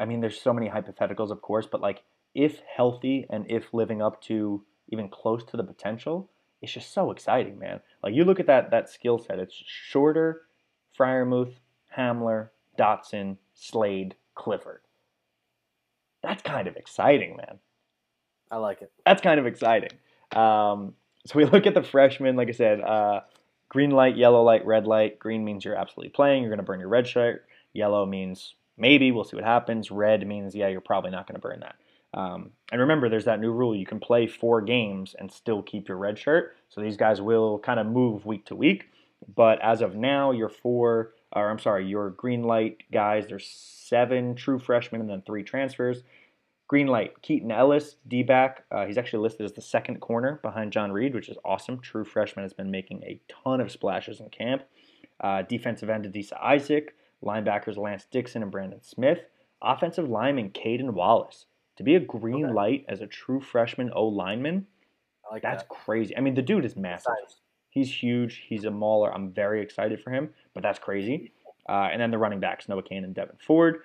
[0.00, 2.02] I mean there's so many hypotheticals, of course, but like
[2.34, 6.30] if healthy and if living up to even close to the potential,
[6.62, 7.80] it's just so exciting, man.
[8.02, 10.42] Like you look at that that skill set, it's Shorter,
[10.98, 11.52] Freiermuth,
[11.96, 14.80] Hamler, Dotson, Slade, Clifford.
[16.22, 17.58] That's kind of exciting, man
[18.50, 18.92] I like it.
[19.04, 19.90] that's kind of exciting.
[20.32, 20.94] Um,
[21.26, 23.20] so we look at the freshmen, like I said, uh,
[23.68, 25.18] green light, yellow light, red light.
[25.18, 26.42] Green means you're absolutely playing.
[26.42, 27.46] You're going to burn your red shirt.
[27.72, 29.10] Yellow means maybe.
[29.10, 29.90] We'll see what happens.
[29.90, 31.76] Red means, yeah, you're probably not going to burn that.
[32.14, 33.74] Um, and remember, there's that new rule.
[33.74, 36.56] You can play four games and still keep your red shirt.
[36.68, 38.90] So these guys will kind of move week to week.
[39.34, 44.36] But as of now, your four, or I'm sorry, your green light guys, there's seven
[44.36, 46.02] true freshmen and then three transfers.
[46.66, 48.64] Green light, Keaton Ellis, D back.
[48.70, 51.78] Uh, he's actually listed as the second corner behind John Reid, which is awesome.
[51.80, 54.62] True freshman has been making a ton of splashes in camp.
[55.20, 56.94] Uh, defensive end, Adisa Isaac.
[57.22, 59.20] Linebackers, Lance Dixon and Brandon Smith.
[59.62, 61.46] Offensive lineman, Caden Wallace.
[61.76, 62.54] To be a green Okay.
[62.54, 64.66] light as a true freshman O lineman,
[65.30, 65.68] like that's that.
[65.70, 66.16] crazy.
[66.16, 67.12] I mean, the dude is massive.
[67.18, 67.40] Signs.
[67.70, 68.44] He's huge.
[68.46, 69.12] He's a mauler.
[69.12, 71.32] I'm very excited for him, but that's crazy.
[71.66, 73.84] Uh, and then the running backs, Noah Cain and Devyn Ford.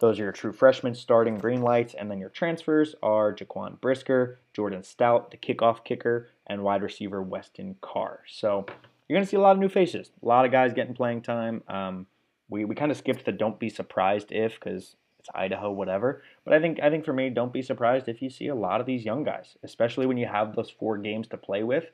[0.00, 1.94] Those are your true freshmen starting green lights.
[1.94, 7.22] And then your transfers are Jaquan Brisker, Jordan Stout, the kickoff kicker, and wide receiver
[7.22, 8.20] Weston Carr.
[8.28, 8.66] So
[9.08, 11.22] you're going to see a lot of new faces, a lot of guys getting playing
[11.22, 11.62] time.
[11.68, 12.06] Um,
[12.48, 16.22] we we kind of skipped the don't be surprised if because it's Idaho, whatever.
[16.44, 18.80] But I think I think for me, don't be surprised if you see a lot
[18.80, 21.84] of these young guys, especially when you have those four games to play with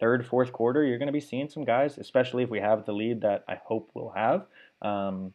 [0.00, 2.92] third, fourth quarter, you're going to be seeing some guys, especially if we have the
[2.92, 4.46] lead that I hope we'll have.
[4.82, 5.32] Um,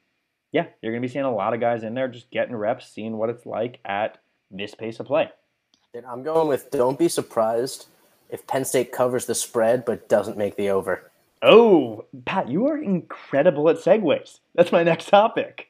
[0.51, 2.89] yeah, you're going to be seeing a lot of guys in there just getting reps,
[2.89, 4.17] seeing what it's like at
[4.51, 5.29] this pace of play.
[5.93, 7.87] And I'm going with don't be surprised
[8.29, 11.11] if Penn State covers the spread but doesn't make the over.
[11.41, 14.39] Oh, Pat, you are incredible at segues.
[14.55, 15.69] That's my next topic.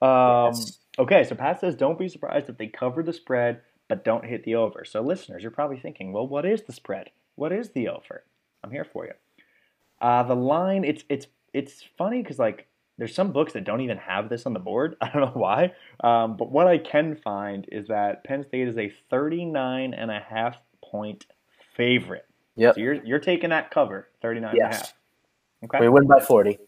[0.00, 0.78] Um, Yes.
[0.98, 4.44] Okay, so Pat says don't be surprised if they cover the spread but don't hit
[4.44, 4.84] the over.
[4.84, 7.10] So, listeners, you're probably thinking, well, what is the spread?
[7.34, 8.24] What is the over?
[8.62, 9.12] I'm here for you.
[10.00, 12.66] Uh, the line, it's it's it's funny because like
[13.00, 14.94] there's some books that don't even have this on the board.
[15.00, 15.72] I don't know why,
[16.04, 20.20] um, but what I can find is that Penn State is a 39 and a
[20.20, 21.24] half point
[21.74, 22.26] favorite.
[22.56, 22.74] Yep.
[22.74, 24.92] So you're you're taking that cover, 39 and a half.
[25.64, 25.80] Okay.
[25.80, 26.58] We win by 40.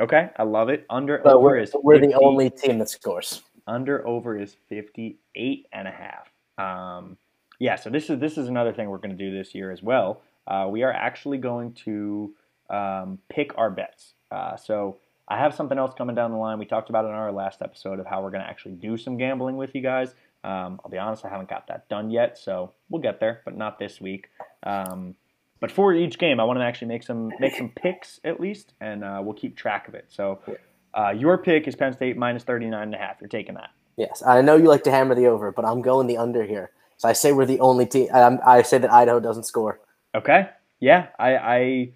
[0.00, 0.86] Okay, I love it.
[0.88, 3.42] Under But over we're, is we're the only team that scores.
[3.66, 6.32] under over is 58 and a half.
[6.56, 7.18] Um,
[7.58, 9.82] yeah, so this is this is another thing we're going to do this year as
[9.82, 10.22] well.
[10.46, 12.34] Uh, we are actually going to
[12.70, 14.14] um, pick our bets.
[14.30, 14.96] Uh, so
[15.32, 16.58] I have something else coming down the line.
[16.58, 18.98] We talked about it in our last episode of how we're going to actually do
[18.98, 20.10] some gambling with you guys.
[20.44, 23.56] Um, I'll be honest, I haven't got that done yet, so we'll get there, but
[23.56, 24.28] not this week.
[24.62, 25.14] Um,
[25.58, 28.74] but for each game, I want to actually make some make some picks at least,
[28.80, 30.06] and uh, we'll keep track of it.
[30.08, 30.40] So
[30.92, 33.16] uh, your pick is Penn State minus 39 and a half.
[33.18, 33.70] You're taking that.
[33.96, 36.72] Yes, I know you like to hammer the over, but I'm going the under here.
[36.98, 38.08] So I say we're the only team.
[38.12, 39.80] I, I say that Idaho doesn't score.
[40.14, 40.50] Okay.
[40.80, 41.92] Yeah, I I,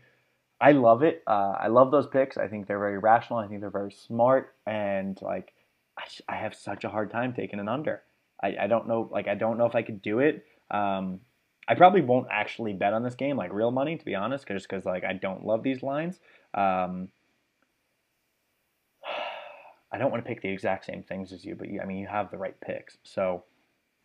[0.61, 1.23] I love it.
[1.27, 2.37] Uh, I love those picks.
[2.37, 3.39] I think they're very rational.
[3.39, 5.53] I think they're very smart, and like
[5.99, 8.03] I, sh- I have such a hard time taking an under.
[8.43, 10.45] I, I don't know like I don't know if I could do it.
[10.71, 11.21] Um,
[11.69, 14.69] I probably won't actually bet on this game like real money to be honest, just
[14.69, 16.21] because like I don't love these lines.
[16.55, 17.09] Um,
[19.93, 21.99] I don't want to pick the exact same things as you, but you, I mean
[21.99, 22.97] you have the right picks.
[23.03, 23.45] So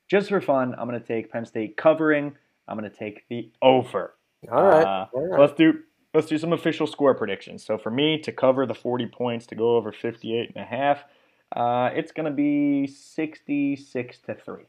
[0.10, 2.36] just for fun, I'm going to take Penn State covering.
[2.68, 4.16] I'm going to take the over.
[4.52, 4.84] All right.
[4.84, 5.40] Uh, all right.
[5.40, 5.74] let's do
[6.14, 7.64] let's do some official score predictions.
[7.66, 11.04] So for me to cover the 40 points to go over 58 and a half,
[11.56, 14.64] uh, it's going to be 66 to 3.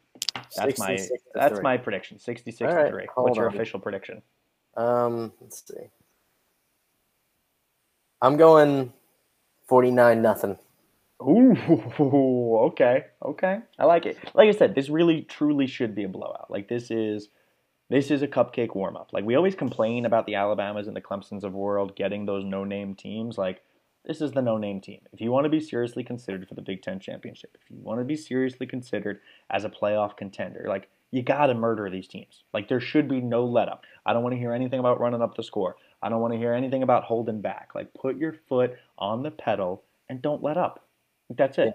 [0.57, 0.99] That's my
[1.35, 1.63] that's three.
[1.63, 2.19] my prediction.
[2.19, 3.07] 66 All to 3.
[3.15, 3.55] What's your on.
[3.55, 4.23] official prediction?
[4.77, 5.89] Um, let's see.
[8.21, 8.93] I'm going
[9.69, 10.59] 49 nothing.
[11.23, 11.57] Ooh,
[12.67, 13.61] okay, okay.
[13.79, 14.19] I like it.
[14.35, 16.51] Like I said, this really truly should be a blowout.
[16.51, 17.29] Like this is
[17.93, 19.11] this is a cupcake warm up.
[19.13, 22.43] Like we always complain about the Alabamas and the Clemsons of the world getting those
[22.43, 23.37] no name teams.
[23.37, 23.61] Like
[24.07, 25.03] this is the no name team.
[25.13, 28.01] If you want to be seriously considered for the Big Ten championship, if you want
[28.01, 32.45] to be seriously considered as a playoff contender, like you gotta murder these teams.
[32.55, 33.85] Like there should be no let up.
[34.07, 35.77] I don't want to hear anything about running up the score.
[36.03, 37.73] I don't want to hear anything about holding back.
[37.75, 40.87] Like put your foot on the pedal and don't let up.
[41.29, 41.75] That's it.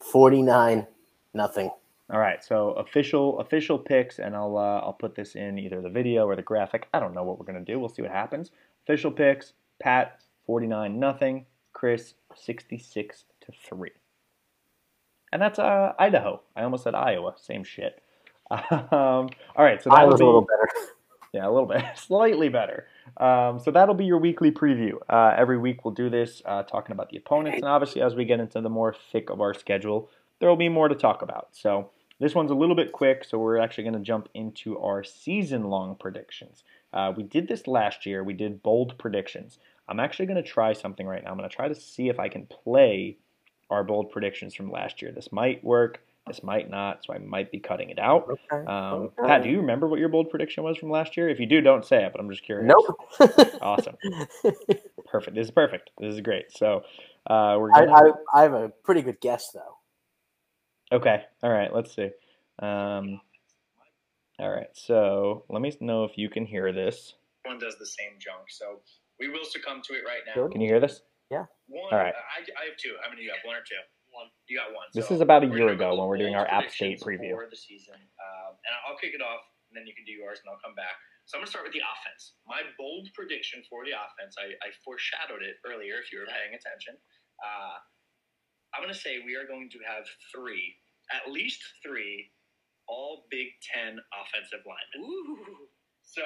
[0.00, 0.86] 49
[1.34, 1.70] nothing.
[2.12, 5.88] All right, so official official picks, and I'll uh, I'll put this in either the
[5.88, 6.86] video or the graphic.
[6.92, 7.80] I don't know what we're gonna do.
[7.80, 8.50] We'll see what happens.
[8.84, 13.92] Official picks: Pat forty nine nothing, Chris sixty six to three,
[15.32, 16.42] and that's uh, Idaho.
[16.54, 17.34] I almost said Iowa.
[17.36, 18.00] Same shit.
[18.50, 20.68] Um, all right, so I that'll was a little better.
[21.32, 22.86] yeah, a little bit, slightly better.
[23.16, 24.92] Um, so that'll be your weekly preview.
[25.08, 28.26] Uh, every week we'll do this, uh, talking about the opponents, and obviously as we
[28.26, 31.48] get into the more thick of our schedule, there will be more to talk about.
[31.52, 35.02] So this one's a little bit quick, so we're actually going to jump into our
[35.02, 36.64] season-long predictions.
[36.92, 38.22] Uh, we did this last year.
[38.22, 39.58] We did bold predictions.
[39.88, 41.30] I'm actually going to try something right now.
[41.30, 43.18] I'm going to try to see if I can play
[43.70, 45.12] our bold predictions from last year.
[45.12, 46.00] This might work.
[46.26, 48.26] This might not, so I might be cutting it out.
[48.30, 48.64] Okay.
[48.66, 49.26] Um, okay.
[49.26, 51.28] Pat, do you remember what your bold prediction was from last year?
[51.28, 52.72] If you do, don't say it, but I'm just curious.
[52.72, 53.58] Nope.
[53.60, 53.96] Awesome.
[55.06, 55.36] Perfect.
[55.36, 55.90] This is perfect.
[55.98, 56.50] This is great.
[56.50, 56.82] So
[57.26, 58.12] uh, we're I, gonna.
[58.32, 59.78] I, I have a pretty good guess, though.
[60.94, 61.22] Okay.
[61.42, 61.74] All right.
[61.74, 62.10] Let's see.
[62.60, 63.20] Um,
[64.38, 64.68] all right.
[64.72, 67.14] So let me know if you can hear this.
[67.44, 68.80] One does the same junk, so
[69.20, 70.42] we will succumb to it right now.
[70.42, 70.52] Good.
[70.52, 71.02] Can you hear this?
[71.68, 72.12] One, All right.
[72.12, 72.92] I, I have two.
[73.00, 73.40] How many do you have?
[73.44, 73.80] One or two?
[74.12, 74.28] One.
[74.46, 74.84] You got one.
[74.92, 77.32] This So is about a year ago when we're doing our App State preview.
[77.32, 80.44] for the season, um, and I'll kick it off, and then you can do yours,
[80.44, 80.94] and I'll come back.
[81.24, 82.36] So I'm gonna start with the offense.
[82.44, 86.52] My bold prediction for the offense, I, I foreshadowed it earlier if you were paying
[86.52, 87.00] attention.
[87.40, 87.80] Uh,
[88.76, 90.76] I'm gonna say we are going to have three,
[91.12, 92.30] at least three,
[92.88, 95.10] all Big Ten offensive linemen.
[95.10, 95.36] Ooh.
[96.02, 96.22] So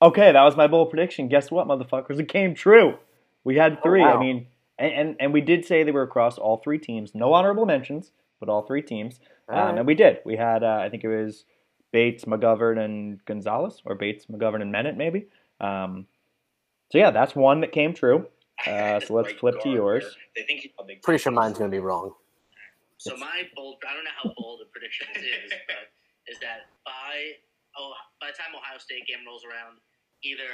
[0.00, 1.28] Okay, that was my bold prediction.
[1.28, 2.20] Guess what, motherfuckers?
[2.20, 2.98] It came true.
[3.44, 4.02] We had three.
[4.02, 4.20] I wow.
[4.20, 4.46] mean,
[4.78, 7.14] and, and and we did say they were across all three teams.
[7.14, 9.18] No honorable mentions, but all three teams.
[9.48, 9.78] All Um, right.
[9.78, 10.18] and we did.
[10.24, 11.44] We had, uh, I think it was
[11.92, 15.26] Bates, McGovern, and Gonzalez, or Bates, McGovern, and Menet, maybe.
[15.60, 16.06] Um,
[16.92, 18.26] so yeah, that's one that came true.
[18.66, 20.04] Uh, so let's flip to yours.
[20.34, 22.10] They think he's a big Pretty sure mine's going to be wrong.
[22.98, 25.90] So my bold, I don't know how bold the prediction this is, but
[26.30, 27.38] is that by
[27.78, 29.78] oh by the time Ohio State game rolls around,
[30.24, 30.50] either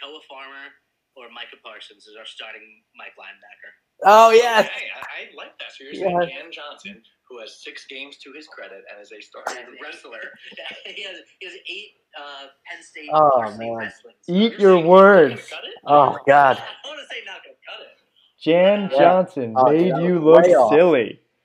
[0.00, 0.72] Koa Farmer
[1.16, 2.64] or Micah Parsons is our starting
[2.96, 3.72] Mike linebacker.
[4.06, 4.62] Oh, yeah.
[4.62, 5.72] Hey, I, I like that.
[5.76, 6.20] So you're Yeah.
[6.20, 10.22] saying Jan Johnson, who has six games to his credit and is a starting wrestler.
[10.86, 13.78] he has he has eight uh, Penn State Oh, varsity man.
[13.80, 14.24] wrestlings.
[14.28, 15.34] Eat your saying he's not words.
[15.36, 15.78] gonna cut it?
[15.86, 16.58] Oh, God.
[16.84, 17.96] I want to say not gonna cut it.
[18.40, 18.96] Jan Yeah.
[18.98, 20.80] Johnson Oh, made that you look way off.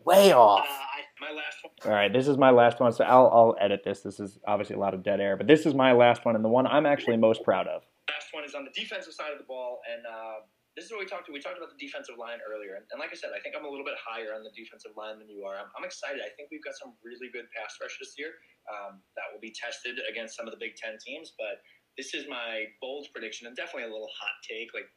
[0.04, 0.16] Silly.
[0.18, 0.66] Way Uh, off.
[0.68, 1.74] I, my last one.
[1.86, 4.02] All right, this is my last one, so I'll I'll edit this.
[4.02, 6.44] This is obviously a lot of dead air, but this is my last one and
[6.44, 7.84] the one I'm actually most proud of.
[8.10, 10.44] Last one is on the defensive side of the ball, and uh,
[10.76, 11.32] this is what we talked to.
[11.32, 13.64] We talked about the defensive line earlier, and, and like I said, I think I'm
[13.64, 15.56] a little bit higher on the defensive line than you are.
[15.56, 16.20] I'm, I'm excited.
[16.20, 18.36] I think we've got some really good pass rush this year
[18.68, 21.32] um, that will be tested against some of the Big Ten teams.
[21.40, 21.64] But
[21.96, 24.74] this is my bold prediction, and definitely a little hot take.
[24.76, 24.90] Like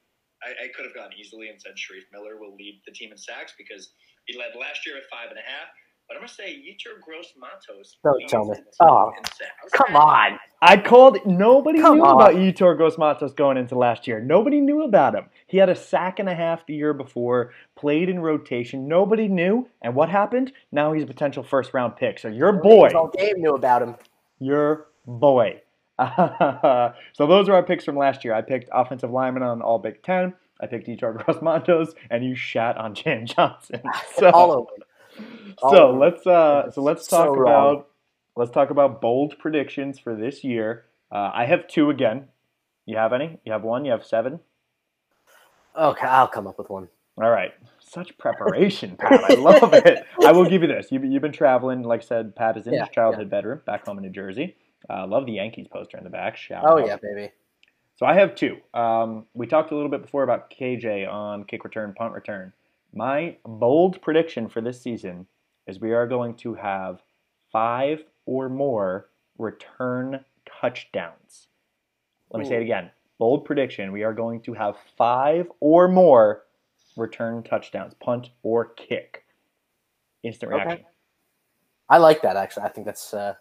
[0.43, 3.19] I, I could have gone easily and said Shareef Miller will lead the team in
[3.21, 3.93] sacks because
[4.27, 5.69] he led last year at five and a half.
[6.09, 7.97] But I'm gonna say Yetur Gross Matos.
[8.05, 8.55] Don't tell me.
[8.81, 9.11] Oh.
[9.73, 10.39] Come on.
[10.63, 11.19] I called.
[11.27, 12.15] Nobody Come knew on.
[12.23, 14.21] about Yetur Gross-Matos going into last year.
[14.21, 15.25] Nobody knew about him.
[15.49, 17.53] He had a sack and a half the year before.
[17.75, 18.87] Played in rotation.
[18.87, 19.69] Nobody knew.
[19.83, 20.53] And what happened?
[20.71, 22.21] Now he's a potential first-round pick.
[22.21, 23.97] So your boy, All game knew about him.
[24.39, 25.61] your boy.
[25.99, 28.33] so those are our picks from last year.
[28.35, 30.35] I picked offensive lineman on All Big Ten.
[30.61, 33.81] I picked Yetur Gross-Matos, and you shat on Jan Johnson.
[34.17, 34.71] So All over.
[35.63, 35.99] all so over.
[35.99, 37.77] let's uh so let's So talk wrong.
[37.77, 37.89] about
[38.37, 40.85] let's talk about bold predictions for this year.
[41.11, 42.29] Uh, I have two again.
[42.87, 43.39] You have any?
[43.45, 43.85] You have one.
[43.85, 44.41] You have seven.
[45.77, 46.89] Okay, I'll come up with one.
[47.19, 47.53] All right.
[47.81, 49.25] Such preparation, Pat.
[49.25, 50.05] I love it.
[50.23, 50.89] I will give you this.
[50.91, 51.83] You've, you've been traveling.
[51.83, 54.57] Like I said, Pat is in Yeah, his childhood bedroom back home in New Jersey.
[54.91, 56.37] Uh, love the Yankees poster in the back.
[56.37, 56.87] Shout Oh out.
[56.87, 57.33] yeah, baby.
[57.97, 58.59] So I have two.
[58.75, 62.53] Um, we talked a little bit before about KJ on kick return, punt return.
[62.95, 65.27] My bold prediction for this season
[65.67, 67.01] is we are going to have
[67.51, 70.25] five or more return
[70.61, 71.49] touchdowns.
[72.31, 72.91] Let me say it again.
[73.19, 76.45] Bold prediction: we are going to have five or more
[76.97, 79.25] return touchdowns, punt or kick.
[80.23, 80.65] Instant Okay.
[80.65, 80.87] reaction.
[81.89, 82.65] I like that actually.
[82.65, 83.35] I think that's uh,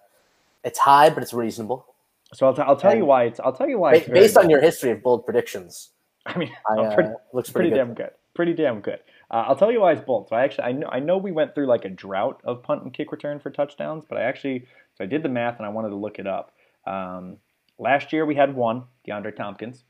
[0.63, 1.94] it's high, but it's reasonable.
[2.35, 3.39] So I'll, t- I'll tell you why it's.
[3.39, 3.95] I'll tell you why.
[3.95, 5.91] It's based on your history of bold predictions,
[6.25, 7.97] I mean, I, uh, pretty, looks pretty, pretty, damn good.
[7.97, 8.11] good.
[8.33, 8.99] Pretty damn good.
[9.31, 10.27] Uh, I'll tell you why it's bold.
[10.29, 12.83] So I actually I know I know we went through like a drought of punt
[12.83, 15.69] and kick return for touchdowns, but I actually so I did the math and I
[15.69, 16.51] wanted to look it up.
[16.85, 17.37] Um,
[17.79, 19.83] last year we had one, DeAndre Thompkins.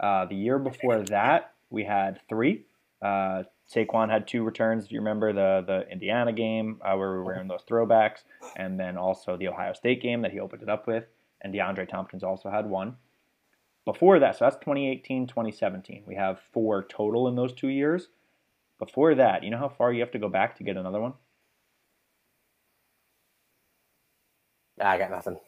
[0.00, 2.64] Uh, the year before that we had three.
[3.00, 3.42] Uh,
[3.72, 4.84] Saquon had two returns.
[4.84, 8.20] If you remember the the Indiana game uh, where we were wearing those throwbacks,
[8.56, 11.04] and then also the Ohio State game that he opened it up with,
[11.42, 12.96] and DeAndre Thompkins also had one
[13.84, 16.04] before that, so that's 2018, 2017.
[16.06, 18.08] We have four total in those two years.
[18.78, 21.14] Before that, you know how far you have to go back to get another one?
[24.80, 25.38] I got nothing.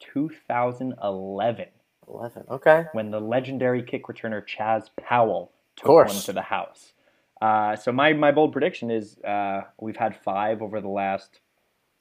[0.00, 1.66] 2011,
[2.08, 2.44] Eleven.
[2.50, 2.84] Okay.
[2.92, 6.92] when the legendary kick returner Chaz Powell took one to the house.
[7.40, 11.40] Uh, so my, my bold prediction is uh, we've had five over the last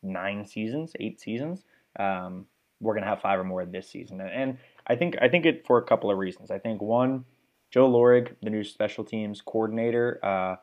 [0.04, 1.64] nine seasons, eight seasons.
[2.00, 2.46] Um,
[2.82, 5.78] we're gonna have five or more this season, and I think I think it for
[5.78, 6.52] a couple of reasons.
[6.52, 7.24] I think one,
[7.70, 10.20] Joe Lorig, the new special teams coordinator.
[10.24, 10.56] Uh,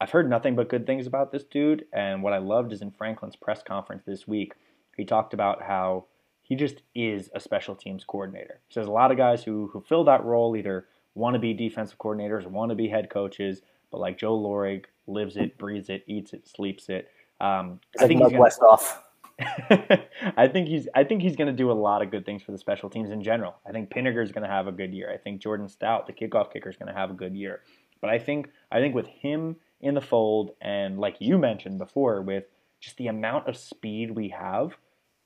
[0.00, 2.90] I've heard nothing but good things about this dude, and what I loved is in
[2.90, 4.54] Franklin's press conference this week,
[4.96, 6.06] he talked about how
[6.42, 8.60] he just is a special teams coordinator.
[8.68, 11.54] He says a lot of guys who who fill that role either want to be
[11.54, 16.04] defensive coordinators, want to be head coaches, but like Joe Lorig lives it, breathes it,
[16.06, 17.08] eats it, sleeps it.
[17.40, 18.98] Um, I think he's gonna, Westhoff.
[20.36, 22.52] I think he's I think he's going to do a lot of good things for
[22.52, 23.56] the special teams in general.
[23.66, 25.10] I think Pinegar is going to have a good year.
[25.12, 27.60] I think Jordan Stout, the kickoff kicker, is going to have a good year.
[28.00, 32.22] But I think I think with him in the fold and like you mentioned before,
[32.22, 32.44] with
[32.80, 34.76] just the amount of speed we have,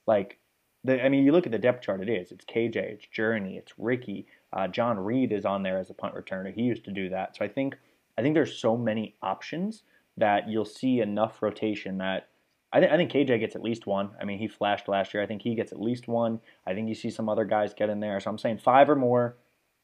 [0.07, 0.39] like
[0.83, 2.03] the I mean, you look at the depth chart.
[2.03, 4.27] It is it's KJ, it's Journey, it's Ricky.
[4.53, 6.53] Uh, John Reid is on there as a punt returner.
[6.53, 7.37] He used to do that.
[7.37, 7.77] So I think
[8.19, 9.85] I think there's so many options
[10.17, 12.29] that you'll see enough rotation that
[12.73, 14.11] I, th- I think KJ gets at least one.
[14.21, 15.23] I mean, he flashed last year.
[15.23, 16.41] I think he gets at least one.
[16.67, 18.21] I think you see some other guys get in there.
[18.21, 19.37] So I'm saying five or more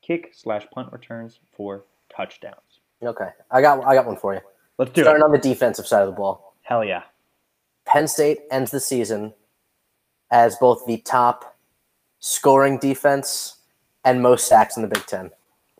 [0.02, 2.80] kick slash punt returns for touchdowns.
[3.02, 3.28] Okay.
[3.50, 4.40] I got I got one for you.
[4.78, 5.20] Let's do Starting it.
[5.20, 6.54] Starting on the defensive side of the ball.
[6.62, 7.02] Hell yeah.
[7.86, 9.32] Penn State ends the season
[10.30, 11.56] as both the top
[12.20, 13.56] scoring defense
[14.04, 15.30] and most sacks in the Big Ten.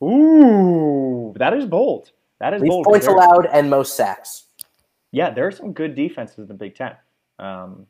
[0.03, 2.11] Ooh, that is bold.
[2.41, 2.85] That is Least bold.
[2.87, 4.45] points allowed and most sacks.
[5.13, 6.93] Yeah, there are some good defenses in the Big Ten.
[7.39, 7.87] Um,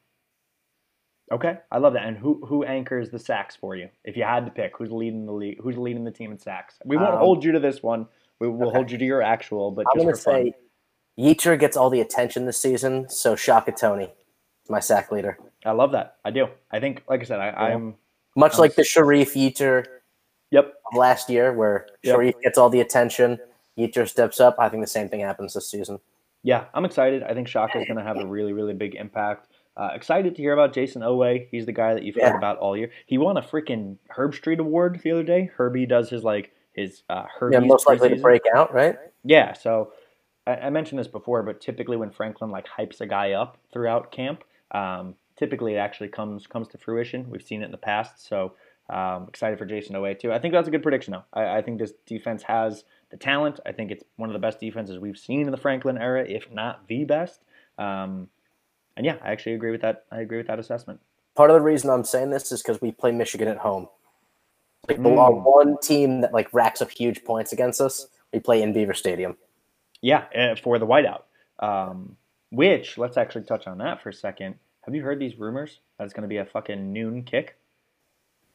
[1.33, 2.05] okay, I love that.
[2.07, 3.89] And who who anchors the sacks for you?
[4.05, 5.59] If you had to pick, who's leading the league?
[5.61, 6.79] Who's leading the team in sacks?
[6.85, 8.07] We won't Um, hold you to this one.
[8.39, 8.77] We will okay.
[8.77, 10.53] hold you to your actual, but I'm going to fun.
[10.53, 10.55] say
[11.19, 14.13] Yetur gets all the attention this season, so Shaka Toney,
[14.69, 15.39] my sack leader.
[15.65, 16.19] I love that.
[16.25, 16.49] I do.
[16.71, 17.95] I think, like I said, I, I'm.
[18.37, 19.87] Much Um, like the Shareef Yetur
[20.51, 20.75] Yep.
[20.93, 22.17] last year, where Yep.
[22.17, 23.41] Shareef gets all the attention,
[23.79, 24.57] Yetur steps up.
[24.59, 25.99] I think the same thing happens this season.
[26.47, 27.25] Yeah, I'm excited.
[27.25, 29.49] I think Shaka is going to have a really, really big impact.
[29.77, 31.49] Uh, excited to hear about Jayson Oweh.
[31.51, 32.29] He's the guy that you've Yeah.
[32.29, 32.91] heard about all year.
[33.07, 35.51] He won a freaking Herbstreit Award the other day.
[35.57, 38.97] Herbie does his like his uh, Herbie's Yeah, most likely to break out, right?
[39.25, 39.93] Yeah, so
[40.47, 44.13] I, I mentioned this before, but typically when Franklin like hypes a guy up throughout
[44.13, 47.29] camp, um, typically it actually comes comes to fruition.
[47.29, 48.53] We've seen it in the past, so
[48.89, 50.33] um, excited for Jayson Oweh too.
[50.33, 51.25] I think that's a good prediction though.
[51.33, 53.61] I, I think this defense has the talent.
[53.67, 56.51] I think it's one of the best defenses we've seen in the Franklin era, if
[56.51, 57.41] not the best.
[57.79, 58.29] Um,
[58.97, 60.05] and yeah, I actually agree with that.
[60.11, 61.01] I agree with that assessment.
[61.35, 63.89] Part of the reason I'm saying this is because we play Michigan at home.
[64.89, 65.45] Like the Mm.
[65.45, 69.37] one team that like racks up huge points against us, we play in Beaver Stadium.
[70.01, 71.23] Yeah, uh, for the whiteout.
[71.59, 72.17] Um,
[72.51, 74.55] which let's actually touch on that for a second.
[74.83, 77.57] Have you heard these rumors that it's going to be a fucking noon kick?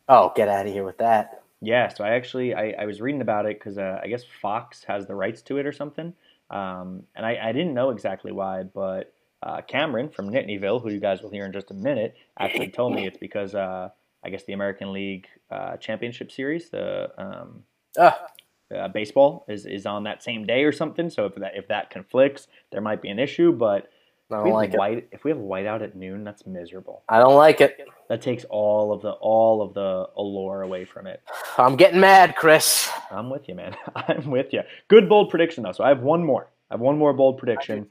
[0.07, 1.43] Oh, get out of here with that.
[1.61, 4.83] Yeah, so I actually I, I was reading about it because uh, I guess Fox
[4.85, 6.13] has the rights to it or something,
[6.49, 10.99] um, and I, I didn't know exactly why, but uh, Cameron from Nittanyville, who you
[10.99, 13.89] guys will hear in just a minute, actually told me it's because uh,
[14.23, 17.63] I guess the American League uh, Championship Series, the um,
[17.97, 18.27] Ah,
[18.73, 21.09] uh, baseball, is, is on that same day or something.
[21.09, 23.51] So if that if that conflicts, there might be an issue.
[23.51, 23.89] But
[24.31, 24.79] I don't like have it.
[24.79, 27.03] white, if we have whiteout at noon, that's miserable.
[27.09, 27.79] I don't like it.
[28.09, 31.21] That takes all of the all of the allure away from it.
[31.57, 32.89] I'm getting mad, Chris.
[33.09, 33.75] I'm with you, man.
[33.95, 34.61] I'm with you.
[34.87, 35.71] Good bold prediction though.
[35.71, 36.49] So I have one more.
[36.69, 37.89] I have one more bold prediction.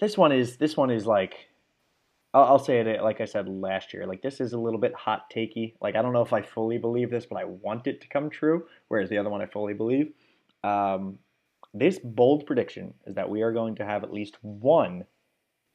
[0.00, 1.48] This one is this one is like
[2.34, 4.06] I'll, I'll say it like I said last year.
[4.06, 5.74] Like this is a little bit hot takey.
[5.80, 8.30] Like I don't know if I fully believe this, but I want it to come
[8.30, 8.66] true.
[8.88, 10.12] Whereas the other one I fully believe.
[10.64, 11.18] Um,
[11.74, 15.04] this bold prediction is that we are going to have at least one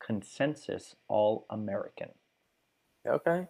[0.05, 2.09] consensus All American.
[3.07, 3.47] Okay.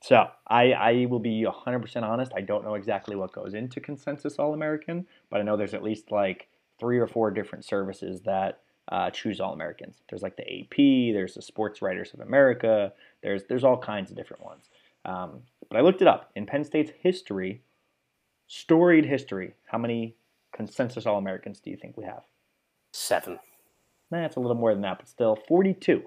[0.00, 2.32] So I, I will be 100% honest.
[2.36, 5.82] I don't know exactly what goes into Consensus All American, but I know there's at
[5.82, 8.60] least like three or four different services that
[8.92, 10.02] uh, choose All Americans.
[10.10, 12.92] There's like the AP, there's the Sports Writers of America,
[13.22, 14.68] there's there's all kinds of different ones.
[15.06, 15.40] Um,
[15.70, 17.62] but I looked it up in Penn State's history,
[18.46, 19.54] storied history.
[19.64, 20.16] How many
[20.54, 22.22] Consensus All Americans do you think we have?
[22.92, 23.38] Seven.
[24.10, 26.02] Nah, a little more than that, but still 42.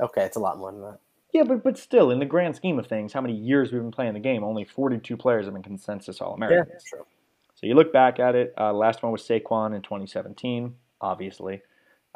[0.00, 0.98] Okay, it's a lot more than that.
[1.32, 3.90] Yeah, but but still, in the grand scheme of things, how many years we've been
[3.90, 4.42] playing the game?
[4.44, 6.68] Only 42 players have been consensus All Yeah, Americans.
[6.72, 7.04] that's true.
[7.54, 8.52] So you look back at it.
[8.58, 11.62] Uh, last one was Saquon in 2017, obviously.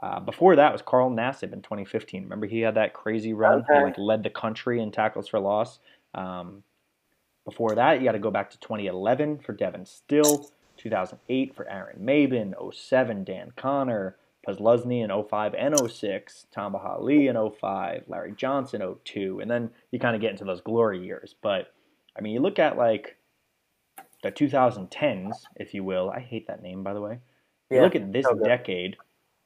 [0.02, 2.22] Uh, before that was Carl Nassib in 2015.
[2.22, 3.64] Remember he had that crazy run.
[3.68, 5.78] He like led the country in tackles for loss.
[6.14, 6.62] Um,
[7.44, 10.50] before that, you got to go back to 2011 for Devon Still,
[10.80, 14.16] 2008 for Aaron Maybin, 07 Dan Connor,
[14.46, 19.98] Posluszny in 05 and 06, Tamba Hali in 05, Larry Johnson 02, and then you
[19.98, 21.34] kind of get into those glory years.
[21.42, 21.72] But
[22.16, 23.16] I mean, you look at like
[24.22, 26.10] the 2010s, if you will.
[26.10, 27.18] I hate that name, by the way.
[27.70, 28.96] Yeah, You look at this decade.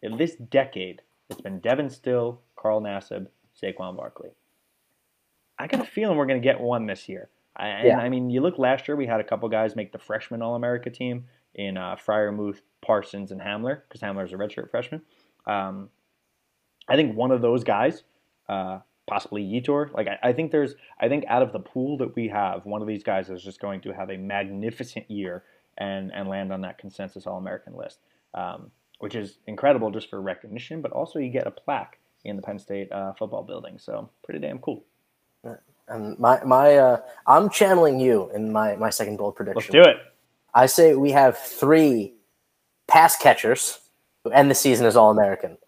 [0.02, 3.28] In this decade, it's been Devon Still, Carl Nassib,
[3.60, 4.30] Saquon Barkley.
[5.58, 7.28] I got a feeling we're going to get one this year.
[7.56, 7.98] I, and Yeah.
[7.98, 10.54] I mean, you look last year, we had a couple guys make the freshman All
[10.54, 15.02] America team in uh, Freiermuth, Parsons, and Hamler, because Hamler's a redshirt freshman.
[15.46, 15.90] Um,
[16.88, 18.02] I think one of those guys,
[18.48, 22.16] uh, possibly Yetur, like I, I think there's, I think out of the pool that
[22.16, 25.44] we have, one of these guys is just going to have a magnificent year
[25.78, 27.98] and and land on that consensus All American list,
[28.34, 32.42] um, which is incredible just for recognition, but also you get a plaque in the
[32.42, 34.84] Penn State uh, football building, so pretty damn cool.
[35.88, 39.56] And my my uh, I'm channeling you in my my second bold prediction.
[39.56, 39.96] Let's do it.
[40.54, 42.14] I say we have three
[42.86, 43.80] pass catchers
[44.22, 45.58] who end the season as All American.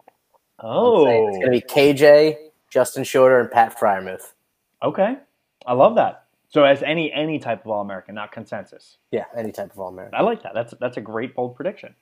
[0.59, 2.37] Oh, It's going to be KJ,
[2.71, 4.33] Justin Shorter, and Pat Freiermuth.
[4.81, 5.17] okay.
[5.67, 6.23] I love that.
[6.49, 8.97] So as any any type of All American, not consensus.
[9.11, 10.17] Yeah, any type of All American.
[10.17, 10.53] I like that.
[10.53, 11.93] That's that's a great bold prediction.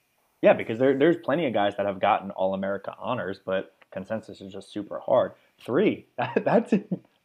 [0.41, 4.39] Yeah, because there, there's plenty of guys that have gotten All America honors, but consensus
[4.41, 5.31] is just super hard.
[5.59, 6.05] Three.
[6.35, 6.73] That's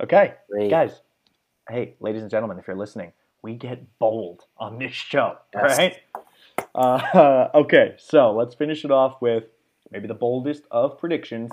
[0.01, 0.69] okay, Three.
[0.69, 1.01] guys.
[1.69, 5.79] Hey, ladies and gentlemen, if you're listening, we get bold on this show, Yes.
[5.79, 5.97] right?
[6.75, 9.45] Uh, okay, so let's finish it off with
[9.91, 11.51] maybe the boldest of predictions.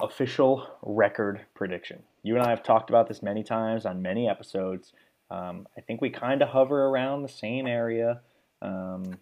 [0.00, 2.02] Official record prediction.
[2.22, 4.92] You and I have talked about this many times on many episodes.
[5.30, 8.20] Um, I think we kind of hover around the same area.
[8.60, 9.18] Um,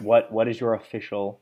[0.00, 1.40] what what is your official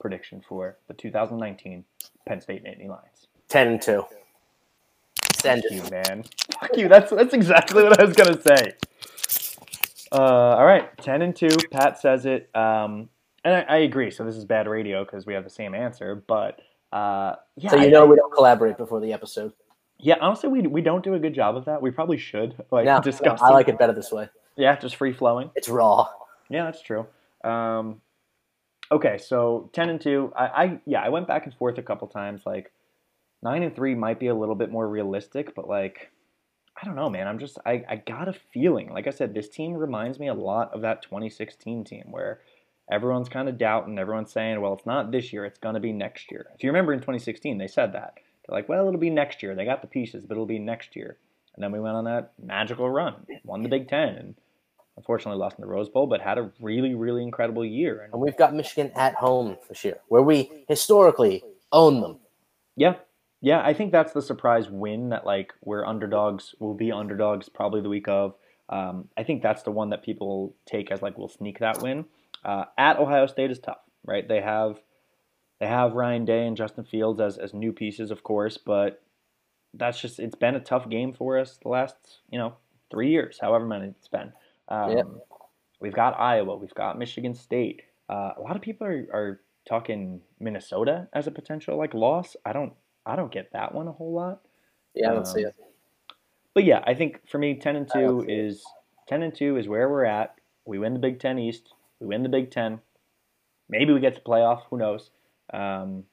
[0.00, 1.84] prediction for the 2019
[2.26, 3.26] Penn State Nittany Lions?
[3.48, 4.04] Ten and two.
[5.40, 6.24] Send Fuck you, man.
[6.60, 6.88] Fuck you.
[6.88, 8.74] That's that's exactly what I was gonna say.
[10.10, 10.16] Uh,
[10.56, 11.48] all right, ten and two.
[11.70, 13.08] Pat says it, um,
[13.44, 14.10] and I, I agree.
[14.10, 16.14] So this is bad radio because we have the same answer.
[16.26, 16.60] But
[16.92, 19.52] uh, yeah, So you I- know we don't collaborate before the episode.
[19.98, 20.16] yeah.
[20.20, 21.80] Honestly, we we don't do a good job of that.
[21.82, 23.40] We probably should like No, no, discuss.
[23.42, 24.28] I like it better this way.
[24.56, 25.50] Yeah, just free flowing.
[25.54, 26.08] It's raw.
[26.48, 27.06] Yeah, that's true.
[27.44, 28.00] Um,
[28.90, 30.32] okay, so ten and two.
[30.34, 32.42] I, I yeah, I went back and forth a couple times.
[32.46, 32.72] Like
[33.42, 36.10] nine and three might be a little bit more realistic, but like
[36.80, 37.26] I don't know, man.
[37.26, 38.92] I'm just I, I got a feeling.
[38.92, 42.40] Like I said, this team reminds me a lot of that 2016 team where
[42.90, 43.98] everyone's kind of doubting.
[43.98, 45.44] Everyone's saying, well, it's not this year.
[45.44, 46.46] It's going to be next year.
[46.54, 48.14] If you remember in 2016, they said that.
[48.46, 49.54] They're like, well, it'll be next year.
[49.54, 51.18] They got the pieces, but it'll be next year.
[51.54, 54.34] And then we went on that magical run, won the Big Ten, and
[54.96, 58.02] unfortunately lost in the Rose Bowl, but had a really, really incredible year.
[58.02, 62.18] And And we've got Michigan at home this year, where we historically own them.
[62.76, 62.94] Yeah.
[63.40, 67.80] Yeah, I think that's the surprise win that like we're underdogs, will be underdogs probably
[67.80, 68.34] the week of.
[68.68, 72.04] Um, I think that's the one that people take as like we'll sneak that win.
[72.44, 74.26] Uh, at Ohio State is tough, right?
[74.26, 74.80] They have
[75.60, 79.02] they have Ryan Day and Justin Fields as as new pieces, of course, but
[79.74, 81.94] that's just it's been a tough game for us the last
[82.30, 82.54] you know
[82.90, 84.32] three years, however many it's been.
[84.68, 85.06] Um, Yep.
[85.80, 87.82] We've got Iowa, we've got Michigan State.
[88.08, 92.34] Uh, a lot of people are, are talking Minnesota as a potential like loss.
[92.44, 92.72] I don't
[93.08, 94.42] I don't get that one a whole lot.
[94.94, 95.54] Yeah, I don't see Um, it.
[96.54, 98.64] But yeah, I think for me, ten and two is
[99.06, 100.34] ten and two is where we're at.
[100.64, 101.72] We win the Big Ten East.
[102.00, 102.80] We win the Big Ten.
[103.68, 104.62] Maybe we get to playoff.
[104.70, 105.10] Who knows?
[105.52, 106.04] Um,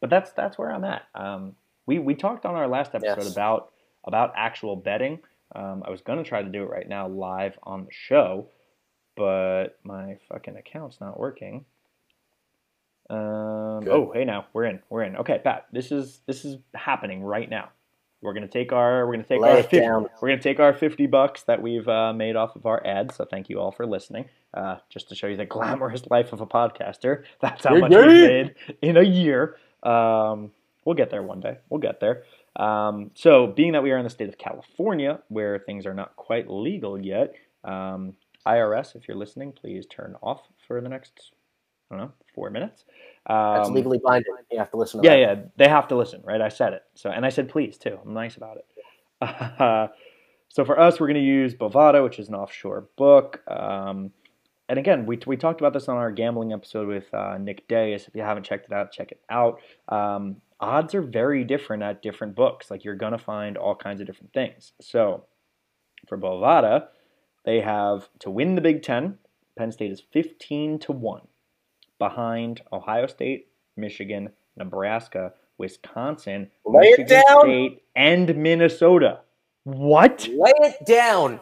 [0.00, 1.02] but that's that's where I'm at.
[1.14, 3.32] Um, we we talked on our last episode Yes.
[3.32, 3.72] about
[4.04, 5.20] about actual betting.
[5.54, 8.48] Um, I was gonna try to do it right now live on the show,
[9.16, 11.64] but my fucking account's not working.
[13.08, 14.80] Um, oh, hey now we're in.
[14.90, 15.16] We're in.
[15.16, 15.66] Okay, Pat.
[15.72, 17.70] This is this is happening right now.
[18.22, 20.06] We're gonna take our we're gonna take Lay our 50, down.
[20.20, 23.14] we're gonna take our fifty bucks that we've uh, made off of our ads.
[23.16, 24.24] So thank you all for listening.
[24.54, 27.24] Uh, just to show you the glamorous life of a podcaster.
[27.40, 29.56] That's how You're much we made in a year.
[29.82, 30.50] Um,
[30.84, 31.58] we'll get there one day.
[31.68, 32.24] We'll get there.
[32.56, 36.16] Um, so, being that we are in the state of California, where things are not
[36.16, 37.34] quite legal yet,
[37.64, 38.14] um,
[38.46, 41.32] IRS, if you're listening, please turn off for the next,
[41.90, 42.84] I don't know, four minutes.
[43.26, 44.32] Um, That's legally binding.
[44.50, 45.38] You have to listen to yeah, that.
[45.38, 46.40] yeah, they have to listen, right?
[46.40, 46.82] I said it.
[46.94, 47.98] So, and I said please too.
[48.04, 48.66] I'm nice about it.
[50.48, 53.42] so for us, we're going to use Bovada, which is an offshore book.
[53.48, 54.12] Um,
[54.68, 58.06] and again, we, we talked about this on our gambling episode with uh, Nick Dayes.
[58.08, 59.60] If you haven't checked it out, check it out.
[59.88, 62.70] Um, odds are very different at different books.
[62.70, 64.72] Like you're going to find all kinds of different things.
[64.80, 65.24] So
[66.08, 66.88] for Bovada,
[67.44, 69.18] they have to win the Big Ten.
[69.56, 71.20] Penn State is 15 to 1
[71.98, 77.40] behind Ohio State, Michigan, Nebraska, Wisconsin, Lay it Michigan down.
[77.42, 79.20] State, and Minnesota.
[79.64, 80.28] What?
[80.28, 81.40] Lay it down.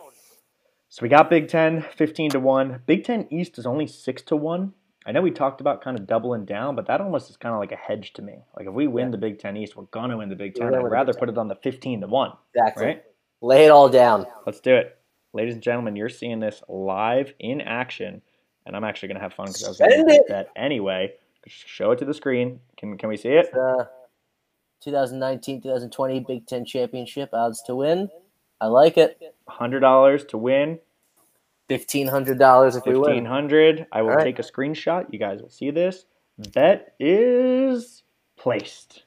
[0.88, 2.82] So we got Big Ten 15 to 1.
[2.86, 4.72] Big Ten East is only 6 to 1.
[5.06, 7.60] I know we talked about kind of doubling down, but that almost is kind of
[7.60, 8.38] like a hedge to me.
[8.56, 9.10] Like if we win Yeah.
[9.12, 10.74] the Big Ten East, we're going to win the Big Ten.
[10.74, 12.86] I'd rather put it on the 15 to 1, Exactly.
[12.86, 13.04] right?
[13.42, 14.26] Lay it all down.
[14.46, 14.96] Let's do it.
[15.34, 18.22] Ladies and gentlemen, you're seeing this live in action,
[18.66, 20.28] and I'm actually going to have fun because I was gonna it.
[20.28, 21.12] that anyway.
[21.46, 22.60] Show it to the screen.
[22.78, 23.54] Can, can we see it?
[23.54, 23.84] Uh,
[24.86, 28.08] 2019-2020 Big Ten Championship odds to win.
[28.60, 29.20] I like it.
[29.48, 30.78] $100 to win,
[31.68, 33.24] Fifteen hundred dollars if we win.
[33.24, 34.24] 1500 I will right.
[34.24, 35.10] take a screenshot.
[35.10, 36.04] You guys will see this.
[36.52, 38.02] Bet is
[38.36, 39.04] placed.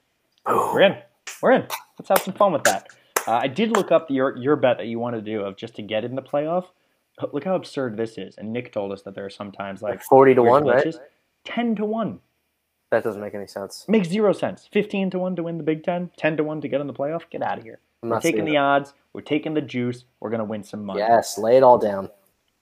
[0.47, 0.97] We're in.
[1.41, 1.67] We're in.
[1.99, 2.87] Let's have some fun with that.
[3.27, 5.75] Uh, I did look up your your bet that you wanted to do of just
[5.75, 6.65] to get in the playoff.
[7.33, 8.37] Look how absurd this is.
[8.37, 10.95] And Nick told us that there are sometimes like Like forty to one, right?
[11.45, 12.19] Ten to one
[12.91, 13.85] That doesn't make any sense.
[13.87, 14.67] makes zero sense.
[14.71, 16.11] Fifteen to one to win the Big Ten.
[16.17, 17.23] Ten to one to get in the playoff.
[17.29, 17.79] Get out of here.
[18.03, 18.57] I'm We're taking the it.
[18.57, 18.93] odds.
[19.13, 20.05] We're taking the juice.
[20.19, 20.99] We're gonna win some money.
[20.99, 22.09] Yes, lay it all down.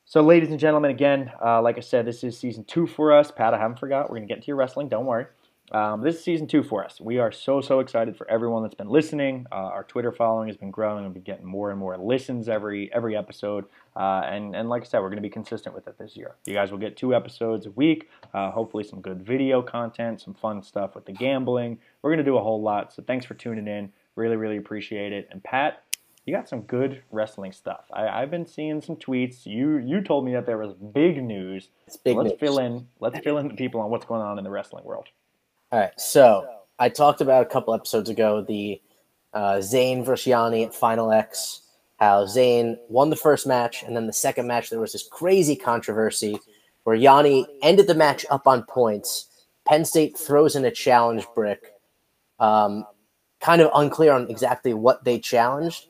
[0.08, 3.32] So, ladies and gentlemen, again, uh, like I said, this is season two for us.
[3.32, 4.03] Pat, I haven't forgot.
[4.10, 4.88] We're going to get to your wrestling.
[4.88, 5.26] Don't worry.
[5.72, 7.01] Um, this is season two for us.
[7.01, 9.47] We are so, so excited for everyone that's been listening.
[9.51, 11.03] Uh, our Twitter following has been growing.
[11.03, 13.66] We've been getting more and more listens every every episode.
[13.95, 16.36] Uh, and, and like I said, we're going to be consistent with it this year.
[16.45, 20.36] You guys will get two episodes a week, uh, hopefully, some good video content, some
[20.36, 21.80] fun stuff with the gambling.
[22.01, 22.93] We're going to do a whole lot.
[22.93, 23.91] So, thanks for tuning in.
[24.16, 25.28] Really, really appreciate it.
[25.32, 25.84] And, Pat,
[26.26, 27.86] you got some good wrestling stuff.
[27.91, 29.47] I, I've been seeing some tweets.
[29.47, 31.70] You you told me that there was big news.
[31.88, 32.39] It's big let's news.
[32.39, 32.88] fill in.
[32.99, 35.07] Let's fill in the people on what's going on in the wrestling world.
[35.72, 36.47] All right, so
[36.78, 38.82] I talked about a couple episodes ago the
[39.34, 41.61] uh, Zain versus Yianni at Final X.
[41.99, 45.55] How Zain won the first match, and then the second match there was this crazy
[45.55, 46.38] controversy
[46.84, 49.28] where Yianni ended the match up on points.
[49.66, 51.74] Penn State throws in a challenge brick.
[52.39, 52.86] Um,
[53.39, 55.88] kind of unclear on exactly what they challenged,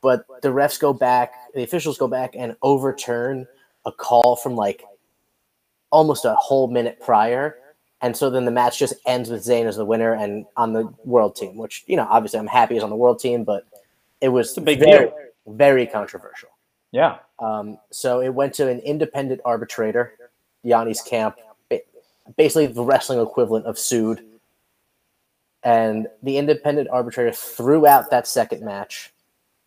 [0.00, 3.46] but the refs go back, the officials go back and overturn
[3.86, 4.82] a call from like
[5.90, 7.58] almost a whole minute prior.
[8.02, 10.92] And so then the match just ends with Zain as the winner and on the
[11.04, 13.64] world team, which, you know, obviously I'm happy he's on the world team, but
[14.20, 15.14] it was a big very, deal.
[15.46, 16.48] very controversial.
[16.90, 20.14] Yeah, Um, so it went to an independent arbitrator,
[20.64, 21.36] Yianni's camp,
[22.36, 24.24] basically the wrestling equivalent of sued.
[25.62, 29.12] And the independent arbitrator threw out that second match.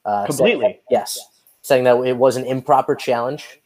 [0.04, 0.82] Uh, saying- completely.
[0.90, 1.18] yes,
[1.62, 3.62] saying that it was an improper challenge.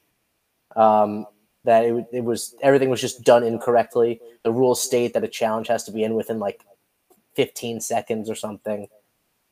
[0.76, 1.26] Um,
[1.70, 4.20] that it, it was everything was just done incorrectly.
[4.44, 6.66] The rules state that a challenge has to be in within like
[7.36, 8.88] 15 seconds or something.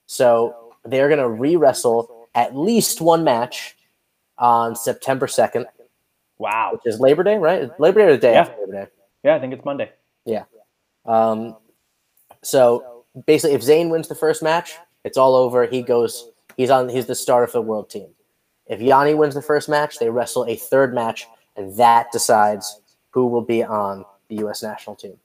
[0.07, 3.78] So they're going to re wrestle at least one match
[4.39, 5.65] on September 2nd,
[6.39, 6.72] Wow.
[6.74, 7.70] which is Labor Day, right?
[7.80, 8.41] Labor Day or the day Yeah.
[8.41, 8.88] after Labor Day?
[9.24, 9.91] Yeah, I think it's Monday.
[10.26, 10.45] Yeah.
[11.05, 11.55] Um,
[12.41, 15.65] so basically, if Zain wins the first match, it's all over.
[15.68, 16.32] He goes.
[16.55, 16.89] He's on.
[16.89, 18.07] He's the starter for the world team.
[18.65, 22.81] If Yianni wins the first match, they wrestle a third match, and that decides
[23.11, 24.63] who will be on the U.S.
[24.63, 25.17] national team.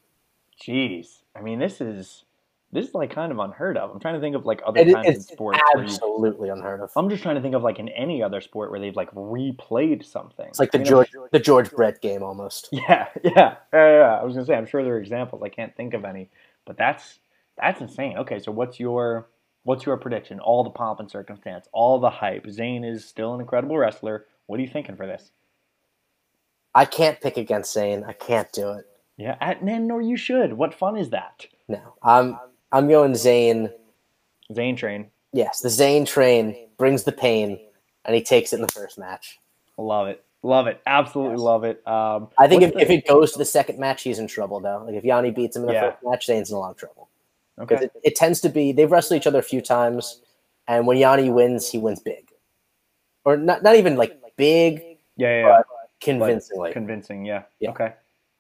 [0.61, 1.23] Jeez.
[1.37, 2.25] I mean, this is
[2.73, 3.91] this is like kind of unheard of.
[3.91, 6.81] I'm trying to think of like other It- times in sports where you absolutely unheard
[6.81, 6.91] of.
[6.97, 10.05] I'm just trying to think of like in any other sport where they've like replayed
[10.05, 10.47] something.
[10.47, 12.69] It's like the George the George Brett game almost.
[12.73, 14.19] Yeah, yeah, yeah, yeah.
[14.21, 15.43] I was gonna say, I'm sure there are examples.
[15.43, 16.31] I can't think of any,
[16.65, 17.19] but that's
[17.59, 18.17] that's insane.
[18.19, 19.29] Okay, so what's your
[19.65, 20.41] what's your prediction?
[20.41, 22.47] All the pomp and circumstance, all the hype.
[22.51, 24.27] Zain is still an incredible wrestler.
[24.47, 25.31] What are you thinking for this?
[26.75, 28.05] I can't pick against Zain.
[28.05, 28.85] I can't do it.
[29.19, 30.55] Yeah, at, man, nor you should.
[30.55, 31.47] What fun is that?
[31.69, 32.39] No, I'm
[32.73, 33.71] I'm going Zain.
[34.55, 37.59] Zain train, Yes, the Zain train brings the pain,
[38.05, 39.39] and he takes it in the first match.
[39.79, 41.41] love it, love it, absolutely Yes.
[41.41, 41.87] love it.
[41.87, 44.61] Um, I think if, what's if it goes to the second match, he's in trouble
[44.61, 44.83] though.
[44.87, 45.91] Like if Yianni beats him in the Yeah.
[45.91, 47.09] first match, Zain's in a lot of trouble.
[47.61, 50.21] Okay, it, it tends to be they've wrestled each other a few times,
[50.69, 52.29] and when Yianni wins, he wins big,
[53.25, 54.83] or not not even like big,
[55.17, 55.63] yeah, yeah, yeah.
[56.03, 56.73] Convincingly.
[56.73, 57.25] convincing.
[57.25, 57.43] Yeah.
[57.61, 57.71] Yeah.
[57.71, 57.93] Okay.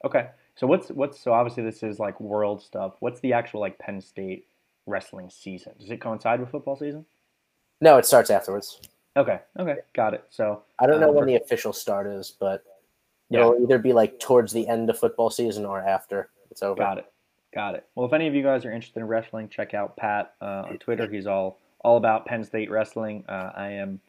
[0.04, 0.28] Okay.
[0.54, 2.94] So what's what's so obviously this is like world stuff.
[3.00, 4.46] What's the actual like Penn State
[4.86, 5.72] wrestling season?
[5.80, 7.04] Does it coincide with football season?
[7.80, 8.80] no, it starts afterwards.
[9.16, 9.40] Okay.
[9.58, 9.76] Okay.
[9.92, 10.24] Got it.
[10.30, 12.62] So I don't know Um, when the official start is, but
[13.28, 13.40] Yeah.
[13.40, 16.78] it'll either be like towards the end of football season or after it's over.
[16.78, 17.06] got it.
[17.54, 17.86] Got it.
[17.94, 20.78] Well, if any of you guys are interested in wrestling, check out Pat uh, on
[20.78, 21.06] Twitter.
[21.08, 23.24] He's all all about Penn State wrestling.
[23.28, 24.00] Uh, I am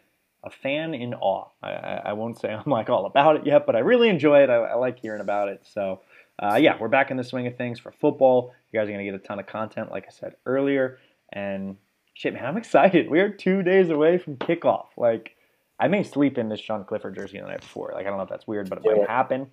[0.44, 1.48] a fan in awe.
[1.62, 4.42] I, I, I won't say I'm like all about it yet, but I really enjoy
[4.44, 4.50] it.
[4.50, 5.62] I, I like hearing about it.
[5.64, 6.02] So,
[6.42, 8.54] uh, yeah, we're back in the swing of things for football.
[8.72, 11.00] You guys are gonna get a ton of content, like I said earlier.
[11.32, 11.78] And
[12.14, 13.10] shit, man, I'm excited.
[13.10, 14.88] We are two days away from kickoff.
[14.98, 15.36] Like,
[15.80, 17.92] I may sleep in this Sean Clifford jersey the night before.
[17.94, 19.10] Like, I don't know if that's weird, but it Do might it.
[19.10, 19.48] happen.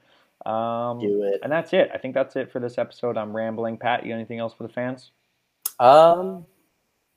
[0.46, 1.40] Um, Do it.
[1.42, 1.90] and that's it.
[1.92, 3.16] I think that's it for this episode.
[3.16, 3.76] I'm rambling.
[3.78, 5.10] Pat, you got anything else for the fans?
[5.78, 6.46] Um,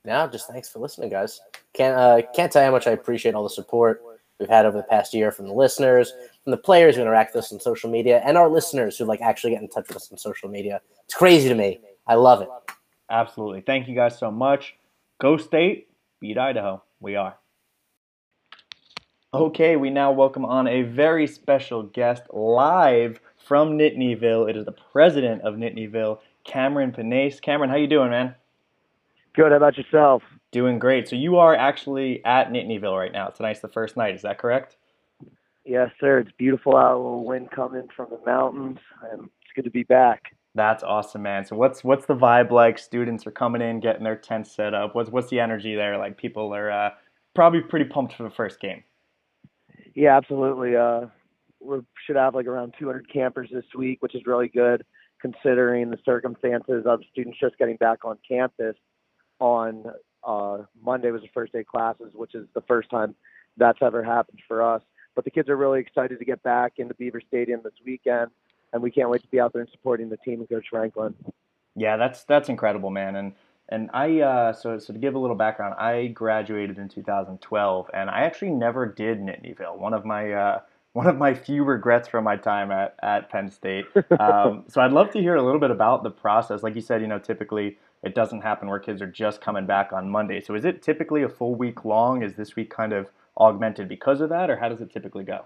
[0.04, 1.40] no, just thanks for listening, guys.
[1.72, 4.02] Can't uh, can't tell you how much I appreciate all the support
[4.38, 7.44] we've had over the past year from the listeners, from the players who interact with
[7.44, 10.12] us on social media, and our listeners who like actually get in touch with us
[10.12, 10.80] on social media.
[11.04, 11.80] It's crazy to me.
[12.06, 12.48] I love it.
[13.10, 13.62] Absolutely.
[13.62, 14.74] Thank you guys so much.
[15.20, 15.88] Go State,
[16.20, 16.82] beat Idaho.
[17.00, 17.36] We are.
[19.32, 24.48] Okay, we now welcome on a very special guest live from Nittanyville.
[24.48, 27.40] It is the president of Nittanyville, Cameron Panase.
[27.40, 28.34] Cameron, how you doing, man?
[29.34, 29.50] Good.
[29.50, 30.22] How about yourself?
[30.52, 31.08] Doing great.
[31.08, 33.28] So you are actually at Nittanyville right now.
[33.28, 34.14] Tonight's the first night.
[34.14, 34.76] Is that correct?
[35.64, 36.18] Yes, sir.
[36.18, 36.94] It's beautiful out.
[36.94, 38.78] A little wind coming from the mountains,
[39.10, 40.22] and it's good to be back.
[40.54, 41.44] That's awesome, man.
[41.44, 42.78] So what's what's the vibe like?
[42.78, 44.94] Students are coming in, getting their tents set up.
[44.94, 45.98] What's what's the energy there?
[45.98, 46.90] Like people are uh,
[47.34, 48.84] probably pretty pumped for the first game.
[49.94, 50.76] Yeah, absolutely.
[50.76, 51.06] Uh,
[51.60, 54.84] we should have like around 200 campers this week, which is really good
[55.20, 58.76] considering the circumstances of students just getting back on campus.
[59.44, 59.84] On
[60.26, 63.14] uh, Monday was the first day of classes, which is the first time
[63.58, 64.80] that's ever happened for us.
[65.14, 68.30] But the kids are really excited to get back into Beaver Stadium this weekend,
[68.72, 71.14] and we can't wait to be out there and supporting the team and Coach Franklin.
[71.76, 73.16] Yeah, that's that's incredible, man.
[73.16, 73.32] And
[73.68, 78.08] and I uh, so so to give a little background, I graduated in 2012, and
[78.08, 79.76] I actually never did Nittanyville.
[79.76, 80.60] One of my uh,
[80.94, 83.84] one of my few regrets from my time at at Penn State.
[84.18, 86.62] Um, so I'd love to hear a little bit about the process.
[86.62, 89.92] Like you said, you know, typically it doesn't happen where kids are just coming back
[89.92, 90.40] on Monday.
[90.40, 92.22] So is it typically a full week long?
[92.22, 95.44] Is this week kind of augmented because of that, or how does it typically go?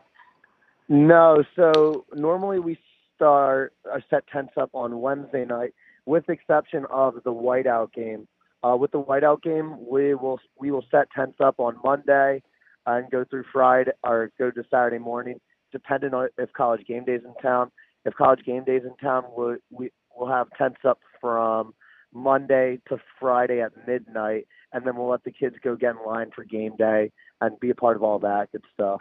[0.88, 2.78] No, so normally we
[3.14, 5.74] start our set tents up on Wednesday night,
[6.06, 8.26] with the exception of the whiteout game.
[8.64, 12.42] Uh, with the whiteout game, we will we will set tents up on Monday
[12.86, 15.38] and go through Friday or go to Saturday morning,
[15.70, 17.70] depending on if college game days in town.
[18.04, 21.74] If college game days in town, we'll, we will have tents up from
[22.12, 26.30] Monday to Friday at midnight, and then we'll let the kids go get in line
[26.34, 29.00] for game day and be a part of all that good stuff.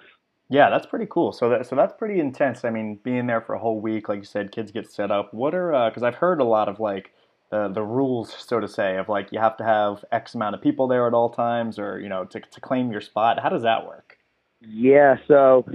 [0.49, 1.34] Yeah, that's pretty cool.
[1.34, 2.64] So that so that's pretty intense.
[2.64, 5.34] I mean, being there for a whole week, like you said, kids get set up.
[5.34, 7.12] What are because I've heard a lot of like
[7.51, 10.62] the the rules, so to say, of like you have to have X amount of
[10.62, 13.39] people there at all times, or you know, to to claim your spot.
[13.41, 14.18] How does that work?
[14.62, 15.66] Yeah, so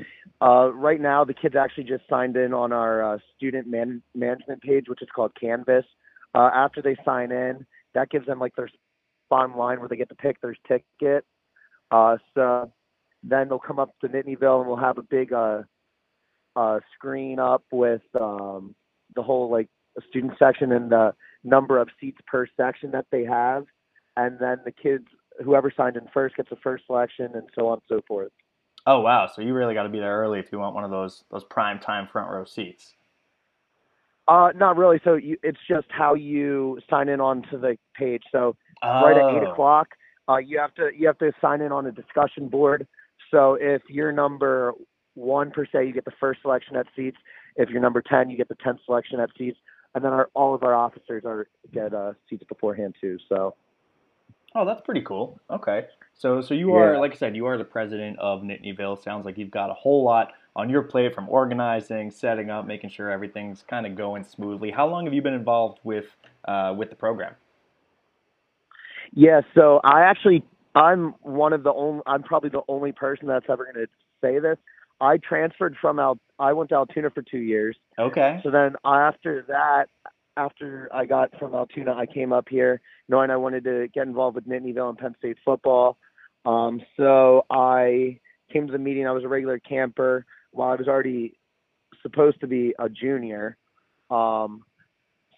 [0.40, 4.62] uh, right now the kids actually just signed in on our uh, student man- management
[4.62, 5.84] page, which is called Canvas.
[6.34, 8.70] Uh, after they sign in, that gives them like their
[9.28, 11.24] bottom line where they get to pick their ticket.
[11.90, 12.72] Uh, so
[13.22, 15.62] then they'll come up to Nittanyville and we'll have a big uh,
[16.56, 18.74] a screen up with um,
[19.14, 19.68] the whole like
[20.08, 21.14] student section and the
[21.44, 23.64] number of seats per section that they have,
[24.16, 25.06] and then the kids
[25.42, 28.32] whoever signed in first gets the first selection, and so on and so forth.
[28.86, 29.28] Oh wow!
[29.32, 31.44] So you really got to be there early if you want one of those those
[31.44, 32.94] prime time front row seats.
[34.28, 35.00] Uh, not really.
[35.04, 38.22] So you, it's just how you sign in onto the page.
[38.30, 38.88] So oh.
[39.02, 39.88] right at eight o'clock,
[40.28, 42.86] uh, you have to you have to sign in on a discussion board.
[43.30, 44.74] So if you're number
[45.14, 47.16] one per se, you get the first selection at seats.
[47.56, 49.58] If you're number ten, you get the tenth selection at seats.
[49.94, 53.18] And then our, all of our officers are get uh, seats beforehand too.
[53.28, 53.54] So
[54.54, 55.40] Oh, that's pretty cool.
[55.50, 55.86] Okay.
[56.14, 57.00] So so you are Yeah.
[57.00, 59.02] like I said, you are the president of Nittanyville.
[59.02, 62.90] Sounds like you've got a whole lot on your plate from organizing, setting up, making
[62.90, 64.70] sure everything's kind of going smoothly.
[64.70, 66.06] How long have you been involved with
[66.46, 67.34] uh, with the program?
[69.14, 70.44] Yeah, so I actually
[70.74, 73.90] I'm one of the only I'm probably the only person that's ever going to
[74.20, 74.58] say this.
[75.00, 77.76] I transferred from Al I went to Altoona for 2 years.
[77.98, 78.40] Okay.
[78.42, 79.86] So then after that
[80.36, 84.34] after I got from Altoona, I came up here knowing I wanted to get involved
[84.34, 85.98] with Nittanyville and Penn State football.
[86.44, 88.18] Um, so I
[88.52, 89.06] came to the meeting.
[89.06, 91.34] I was a regular camper while I was already
[92.02, 93.56] supposed to be a junior.
[94.10, 94.64] Um,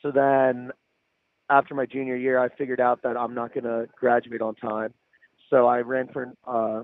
[0.02, 0.70] so then
[1.50, 4.92] after my junior year, I figured out that I'm not going to graduate on time.
[5.50, 6.82] So I ran for uh,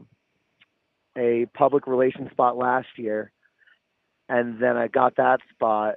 [1.18, 3.33] a public relations spot last year,
[4.28, 5.97] and then I got that spot.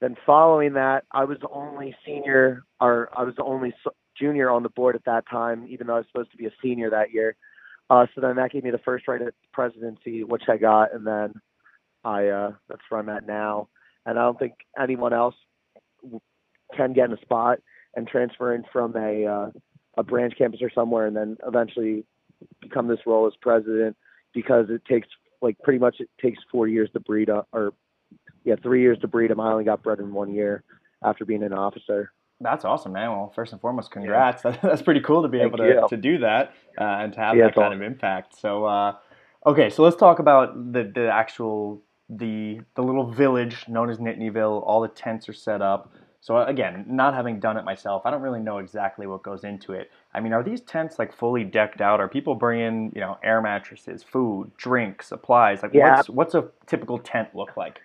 [0.00, 3.74] Then following that, I was the only senior, or I was the only
[4.18, 6.52] junior on the board at that time, even though I was supposed to be a
[6.62, 7.34] senior that year.
[7.88, 11.06] Uh, so then that gave me the first right at presidency, which I got, and
[11.06, 11.40] then
[12.06, 13.68] I uh, that's where I'm at now.
[14.06, 15.34] And I don't think anyone else
[16.76, 17.58] can get in a spot
[17.96, 19.50] and transfer in from a uh,
[19.98, 22.04] a branch campus or somewhere, and then eventually
[22.60, 23.96] become this role as president
[24.32, 25.08] because it takes
[25.42, 27.72] like pretty much it takes four years to breed a, or
[28.44, 29.40] yeah three years to breed them.
[29.40, 30.62] I only got bred in one year
[31.02, 32.12] after being an officer.
[32.40, 33.10] That's awesome, man.
[33.10, 34.42] Well, first and foremost, congrats.
[34.62, 35.86] That's pretty cool to be Thank able to, you.
[35.88, 37.80] to do that uh, and to have Yeah, that kind awesome.
[37.80, 38.38] of impact.
[38.38, 38.96] So, uh,
[39.46, 44.62] okay, so let's talk about the, the actual the the little village known as Nittanyville.
[44.66, 45.92] All the tents are set up.
[46.20, 49.72] So again, not having done it myself, I don't really know exactly what goes into
[49.72, 49.90] it.
[50.12, 52.00] I mean, are these tents like fully decked out?
[52.00, 55.62] Are people bringing you know air mattresses, food, drinks, supplies?
[55.62, 55.96] Like Yeah.
[55.96, 57.80] what's what's a typical tent look like?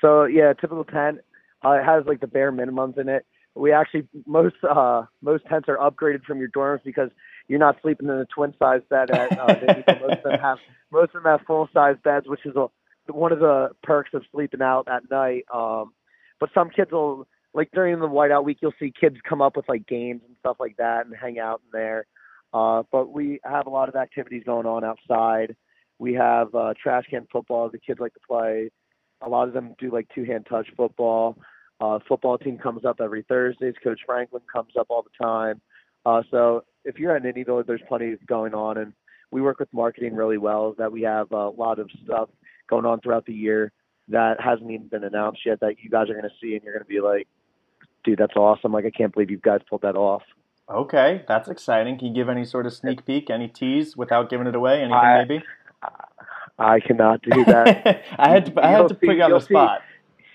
[0.00, 1.18] So yeah, typical tent.
[1.64, 3.24] Uh, it has like the bare minimums in it.
[3.54, 7.10] We actually most uh most tents are upgraded from your dorms because
[7.48, 9.56] you're not sleeping in a twin size bed at uh,
[10.00, 10.58] most of them have
[10.92, 12.66] most of them have full size beds, which is a,
[13.14, 15.44] one of the perks of sleeping out at night.
[15.52, 15.92] Um,
[16.40, 19.68] but some kids will like during the whiteout week, you'll see kids come up with
[19.68, 22.06] like games and stuff like that and hang out in there.
[22.54, 25.56] Uh, but we have a lot of activities going on outside.
[25.98, 27.68] We have uh, trash can football.
[27.70, 28.70] The kids like to play.
[29.20, 31.38] A lot of them do like two hand touch football.
[31.80, 33.74] Uh, football team comes up every Thursdays.
[33.82, 35.60] Coach Franklin comes up all the time.
[36.04, 38.92] Uh, so if you're at Nittanyville, there's plenty going on, and
[39.30, 40.74] we work with marketing really well.
[40.78, 42.28] That we have a lot of stuff
[42.72, 43.70] going on throughout the year
[44.08, 46.72] that hasn't even been announced yet that you guys are going to see, and you're
[46.72, 47.28] going to be like,
[48.02, 48.72] "Dude, that's awesome!
[48.72, 50.22] Like I can't believe you guys pulled that off."
[50.70, 51.98] Okay, that's exciting.
[51.98, 54.78] Can you give any sort of sneak peek, any tease without giving it away?
[54.80, 55.42] Anything I- maybe?
[56.58, 58.02] I cannot do that.
[58.18, 59.46] I had to I had to put you on the you'll see.
[59.54, 59.80] spot.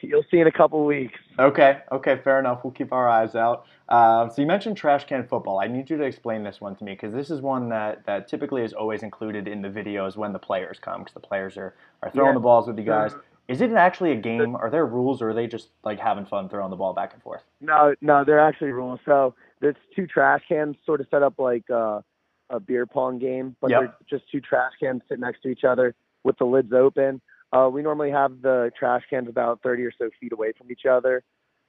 [0.02, 1.18] You'll see in a couple weeks.
[1.40, 2.64] Okay, okay, fair enough.
[2.64, 3.66] We'll keep our eyes out.
[3.90, 5.60] Um, so you mentioned trash can football.
[5.60, 8.28] I need you to explain this one to me because this is one that, that
[8.28, 11.76] typically is always included in the videos when the players come because the players are,
[12.02, 12.34] are throwing Yeah.
[12.34, 13.14] the balls with you guys.
[13.48, 14.56] Is it actually a game?
[14.58, 17.24] Are there rules or are they just like having fun throwing the ball back and
[17.24, 17.44] forth?
[17.62, 19.00] No, no, they're actually rules.
[19.06, 22.02] So there's two trash cans, sort of set up like uh,
[22.50, 23.80] a beer pong game, but Yep.
[23.80, 27.22] they're just two trash cans sitting next to each other with the lids open.
[27.54, 30.86] Uh, we normally have the trash cans about 30 or so feet away from each
[30.90, 31.24] other,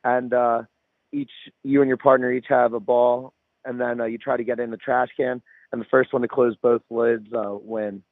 [0.04, 0.62] and uh,
[1.12, 1.30] each
[1.62, 3.32] you and your partner each have a ball,
[3.64, 5.40] and then uh, you try to get in the trash can,
[5.72, 8.02] and the first one to close both lids uh, win.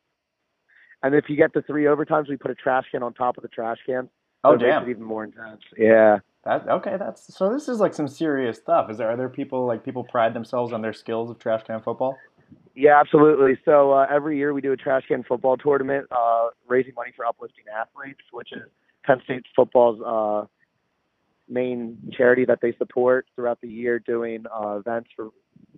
[1.03, 3.43] And if you get the three overtimes, we put a trash can on top of
[3.43, 4.09] the trash can.
[4.45, 4.83] Oh so it makes damn!
[4.85, 5.63] it even more intense.
[5.77, 6.19] Yeah.
[6.45, 6.97] That okay?
[6.97, 7.53] That's so.
[7.53, 8.89] This is like some serious stuff.
[8.89, 12.17] Is there other people like people pride themselves on their skills of trash can football?
[12.77, 13.59] Yeah, absolutely.
[13.65, 17.25] So uh, every year we do a trash can football tournament, uh, raising money for
[17.25, 18.65] uplifting athletes, which is
[19.03, 20.47] Penn State football's uh,
[21.49, 25.31] main charity that they support throughout the year, doing uh, events for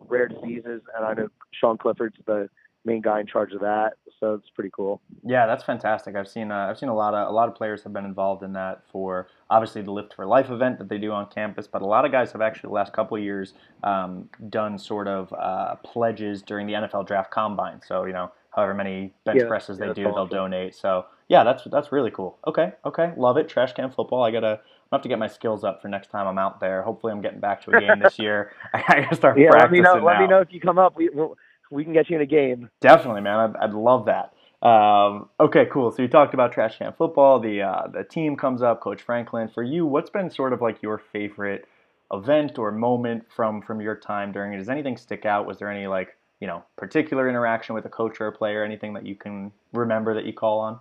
[0.09, 0.83] rare diseases.
[0.97, 2.51] And I know Sean Clifford's the
[2.85, 5.01] main guy in charge of that, so it's pretty cool.
[5.25, 6.17] Yeah, that's fantastic.
[6.17, 8.43] I've seen uh, I've seen a lot of a lot of players have been involved
[8.43, 11.83] in that for obviously the Lift for Life event that they do on campus, but
[11.83, 13.55] a lot of guys have actually the last couple of years
[13.85, 17.81] um, done sort of uh, pledges during the NFL draft combine.
[17.87, 20.75] So you know, however many bench Yeah, presses yeah, they do, they'll donate.
[20.75, 22.39] So Yeah, that's that's really cool.
[22.47, 23.49] Okay, okay, love it.
[23.49, 24.23] Trash can football.
[24.25, 24.61] I gotta
[24.91, 26.83] I have to get my skills up for next time I'm out there.
[26.83, 28.53] Hopefully, I'm getting back to a game this year.
[28.73, 29.95] I gotta start Yeah, let me know.
[29.97, 30.05] now.
[30.07, 30.97] Let me know if you come up.
[30.97, 31.37] We we'll-
[31.71, 32.71] we can get you in a game.
[32.81, 33.39] Definitely, man.
[33.39, 34.33] I'd, I'd love that.
[34.67, 35.93] Um, okay, cool.
[35.93, 37.39] So you talked about trash can football.
[37.39, 39.49] The uh, the team comes up, Coach Franklin.
[39.49, 41.69] For you, what's been sort of like your favorite
[42.13, 44.59] event or moment from from your time during it?
[44.59, 45.47] Does anything stick out?
[45.47, 48.65] Was there any like you know particular interaction with a coach or a player?
[48.65, 50.81] Anything that you can remember that you call on?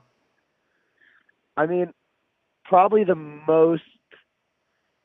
[1.56, 1.94] I mean,
[2.66, 3.84] probably the most,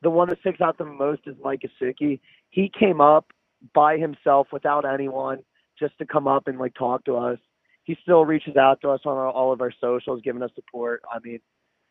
[0.01, 2.19] the one that sticks out the most is Mike Gesicki.
[2.49, 3.31] He came up
[3.73, 5.39] by himself without anyone
[5.83, 7.39] just to come up and like talk to us.
[7.83, 11.01] He still reaches out to us on our, all of our socials, giving us support.
[11.13, 11.39] I mean,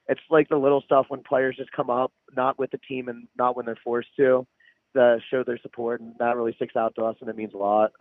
[0.09, 3.29] it's like the little stuff when players just come up, not with the team and
[3.37, 4.47] not when they're forced to,
[4.97, 7.59] to show their support, and that really sticks out to us, and it means a
[7.59, 7.93] lot.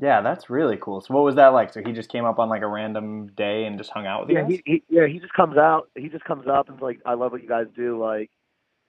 [0.00, 1.00] Yeah, that's really cool.
[1.00, 1.72] So what was that like?
[1.72, 4.30] So he just came up on like a random day and just hung out with
[4.30, 4.48] you Yeah, guys?
[4.48, 5.90] he, he yeah he just comes out.
[5.96, 7.98] He just comes up and's like, "I love what you guys do.
[8.02, 8.30] Like,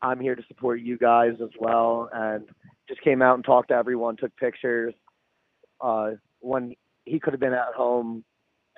[0.01, 2.47] I'm here to support you guys as well." And
[2.87, 4.93] just came out and talked to everyone, took pictures.
[5.81, 6.75] Uh, when
[7.05, 8.23] he could have been at home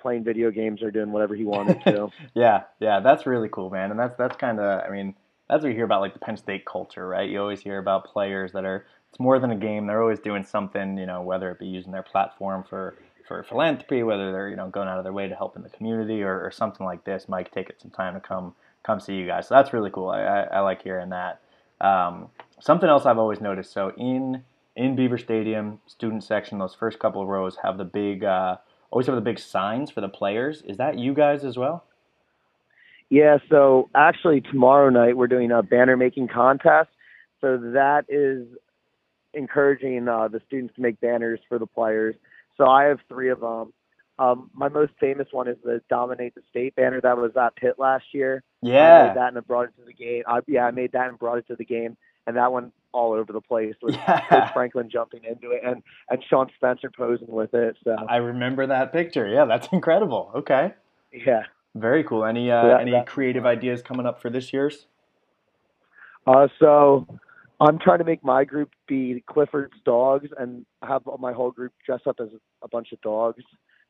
[0.00, 2.10] playing video games or doing whatever he wanted to.
[2.34, 3.90] Yeah, yeah, that's really cool, man.
[3.90, 5.14] And that's that's kind of, I mean,
[5.48, 7.28] that's what you hear about like the Penn State culture, right?
[7.28, 9.86] You always hear about players that are it's more than a game.
[9.86, 12.96] They're always doing something, you know, whether it be using their platform for
[13.28, 15.70] for philanthropy, whether they're you know going out of their way to help in the
[15.70, 17.28] community or, or something like this.
[17.28, 19.48] Mike, take it some time to come come see you guys.
[19.48, 20.08] So that's really cool.
[20.08, 21.40] I, I, I like hearing that.
[21.80, 22.28] Um,
[22.60, 23.72] something else I've always noticed.
[23.72, 24.42] So in
[24.76, 28.24] in Beaver Stadium, student section, those first couple of rows have the big.
[28.24, 28.56] Uh,
[28.90, 30.62] always have the big signs for the players.
[30.62, 31.84] Is that you guys as well?
[33.10, 36.90] Yeah, so actually tomorrow night we're doing a banner making contest.
[37.40, 38.46] So that is
[39.34, 42.14] encouraging uh, the students to make banners for the players.
[42.56, 43.72] So I have three of them.
[44.18, 47.78] Um, my most famous one is the Dominate the State banner that was at Pitt
[47.78, 48.42] last year.
[48.62, 49.04] I Yeah.
[49.08, 50.22] made that and I brought it to the game.
[50.26, 51.96] I, yeah, I made that and brought it to the game,
[52.26, 56.22] and that one all over the place with Coach Franklin jumping into it and and
[56.28, 57.76] Sean Spencer posing with it.
[57.84, 59.26] So I remember that picture.
[59.28, 60.30] Yeah, that's incredible.
[60.34, 60.74] Okay.
[61.12, 61.42] yeah.
[61.74, 62.24] Very cool.
[62.24, 64.86] Any uh, any creative ideas coming up for this year's?
[66.26, 67.06] Uh, so
[67.60, 72.00] I'm trying to make my group be Clifford's dogs and have my whole group dress
[72.06, 72.28] up as
[72.62, 73.42] a bunch of dogs.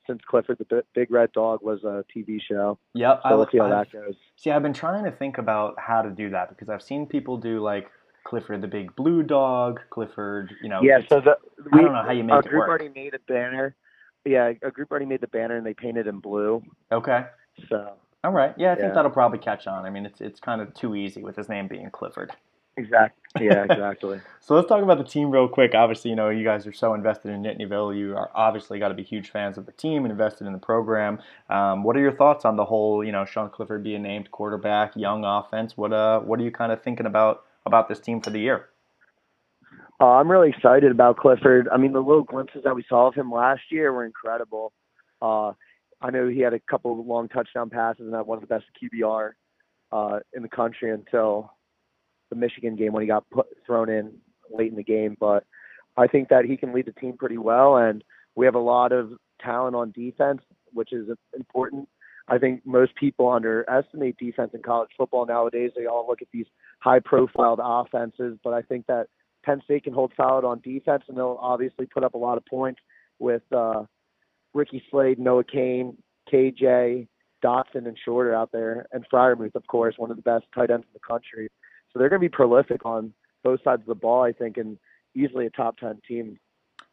[0.08, 3.20] Since Clifford the Big Red Dog was a TV show, Yep.
[3.28, 4.14] so let's see how I've- that goes.
[4.34, 7.36] See, I've been trying to think about how to do that because I've seen people
[7.36, 7.88] do like
[8.24, 10.82] Clifford the big blue dog, Clifford, you know.
[10.82, 11.36] Yeah, so the
[11.72, 13.76] I we, don't know how you make it our it group already made a banner.
[14.24, 16.62] Yeah, a group already made the banner and they painted in blue.
[16.92, 17.26] Okay.
[17.70, 17.94] So
[18.24, 18.54] All right.
[18.58, 18.94] Yeah, I think Yeah.
[18.94, 19.86] that'll probably catch on.
[19.86, 22.32] I mean, it's it's kind of too easy with his name being Clifford.
[22.76, 24.20] exactly, yeah, exactly.
[24.40, 25.74] So let's talk about the team real quick.
[25.74, 27.96] Obviously, you know, you guys are so invested in Nittanyville.
[27.98, 30.58] You are obviously got to be huge fans of the team and invested in the
[30.60, 31.20] program.
[31.50, 34.96] Um, what are your thoughts on the whole, you know, Sean Clifford being named quarterback,
[34.96, 35.76] young offense?
[35.76, 38.68] What uh, what are you kind of thinking about about this team for the year?
[40.00, 41.68] Uh, I'm really excited about Clifford.
[41.72, 44.72] I mean, the little glimpses that we saw of him last year were incredible.
[45.20, 45.52] Uh,
[46.00, 48.48] I know he had a couple of long touchdown passes and had one of the
[48.48, 49.32] best QBR
[49.92, 51.52] uh, in the country until
[52.30, 54.14] the Michigan game when he got put, thrown in
[54.50, 55.16] late in the game.
[55.20, 55.44] But
[55.96, 58.02] I think that he can lead the team pretty well, and
[58.34, 60.40] we have a lot of talent on defense,
[60.72, 61.88] which is important.
[62.28, 65.72] I think most people underestimate defense in college football nowadays.
[65.76, 66.46] They all look at these
[66.82, 69.06] high-profile offenses, but I think that
[69.44, 72.44] Penn State can hold solid on defense, and they'll obviously put up a lot of
[72.46, 72.80] points
[73.18, 73.84] with uh,
[74.52, 75.96] Ricky Slade, Noah Cain,
[76.32, 77.06] KJ,
[77.44, 80.84] Dotson, and Shorter out there, and Freiermuth, of course, one of the best tight ends
[80.86, 81.48] in the country.
[81.92, 83.12] So they're going to be prolific on
[83.44, 84.78] both sides of the ball, I think, and
[85.14, 86.38] easily a top 10 team.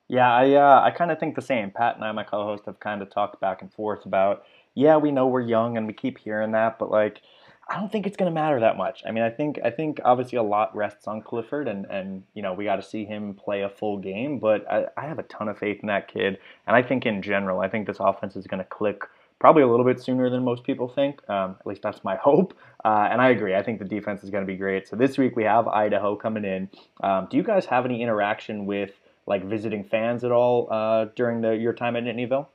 [0.08, 1.70] Yeah, I uh, I kind of think the same.
[1.70, 4.44] Pat and I, my co-host, have kind of talked back and forth about.
[4.74, 7.22] Yeah, we know we're young and we keep hearing that, but like,
[7.70, 9.04] I don't think it's going to matter that much.
[9.08, 12.42] I mean, I think I think obviously a lot rests on Clifford, and and you
[12.42, 14.40] know we got to see him play a full game.
[14.40, 17.22] But I, I have a ton of faith in that kid, and I think in
[17.22, 19.04] general, I think this offense is going to click
[19.40, 21.22] probably a little bit sooner than most people think.
[21.30, 22.58] Um, at least that's my hope.
[22.84, 23.56] Uh, and I agree.
[23.56, 24.88] I think the defense is going to be great.
[24.88, 26.70] So this week we have Idaho coming in.
[27.02, 28.92] Um, do you guys have any interaction with
[29.28, 32.48] like visiting fans at all uh, during the your time at Nittanyville?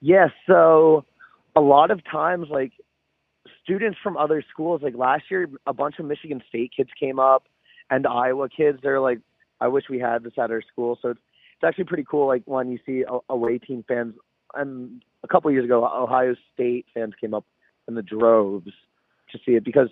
[0.00, 1.04] Yeah, so
[1.56, 2.72] a lot of times, like
[3.64, 7.44] students from other schools, like last year, a bunch of Michigan State kids came up,
[7.90, 8.78] and Iowa kids.
[8.82, 9.18] They're like,
[9.60, 10.98] I wish we had this at our school.
[11.02, 11.20] So it's
[11.54, 12.26] it's actually pretty cool.
[12.26, 14.14] Like when you see away team fans,
[14.54, 17.44] and a couple years ago, Ohio State fans came up
[17.88, 18.72] in the droves
[19.32, 19.88] to see it because.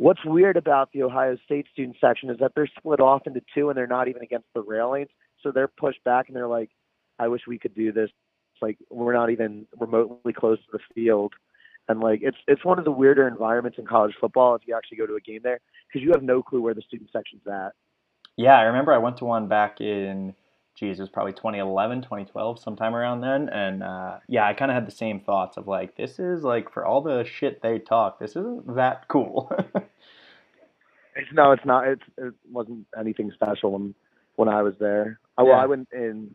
[0.00, 3.68] What's weird about the Ohio State student section is that they're split off into two
[3.68, 5.08] and they're not even against the railings.
[5.42, 6.70] So they're pushed back and they're like,
[7.18, 8.08] I wish we could do this
[8.58, 11.34] it's like we're not even remotely close to the field.
[11.88, 14.98] And like it's it's one of the weirder environments in college football if you actually
[14.98, 17.72] go to a game there because you have no clue where the student section's at.
[18.36, 20.32] Yeah, I remember I went to one back in,
[20.76, 23.48] geez, it was probably 2011, 2012, sometime around then.
[23.48, 26.72] And uh, yeah, I kind of had the same thoughts of like, this is like,
[26.72, 29.50] for all the shit they talk, this isn't that cool.
[31.18, 31.88] It's no, it's not.
[31.88, 33.94] It's it wasn't anything special when
[34.36, 35.18] when I was there.
[35.36, 36.34] I, well, I went in.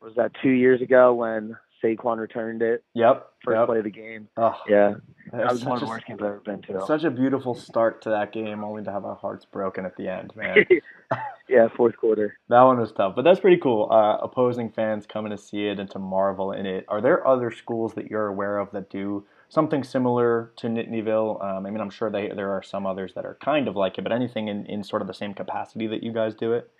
[0.00, 3.28] Was that two years ago when Saquon returned it yep.
[3.44, 3.66] first yep.
[3.66, 4.28] play of the game?
[4.36, 4.94] Oh, Yeah,
[5.32, 6.84] that was one of such the a- worst games I've ever been to.
[6.86, 10.08] Such a beautiful start to that game, only to have our hearts broken at the
[10.08, 10.64] end, man.
[11.48, 12.38] yeah, fourth quarter.
[12.48, 13.88] that one was tough, but that's pretty cool.
[13.90, 16.84] Uh, opposing fans coming to see it and to marvel in it.
[16.88, 21.42] Are there other schools that you're aware of that do something similar to Nittanyville?
[21.44, 23.98] Um, I mean, I'm sure they, there are some others that are kind of like
[23.98, 26.70] it, but anything in, in sort of the same capacity that you guys do it?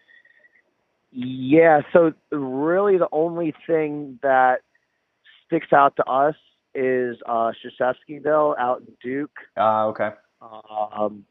[1.11, 4.61] Yeah, so really the only thing that
[5.49, 6.37] sticks out to us
[6.75, 9.37] is uh Krzyzewskiville out in Duke.
[9.57, 10.11] Ah, okay.
[10.41, 11.25] Um,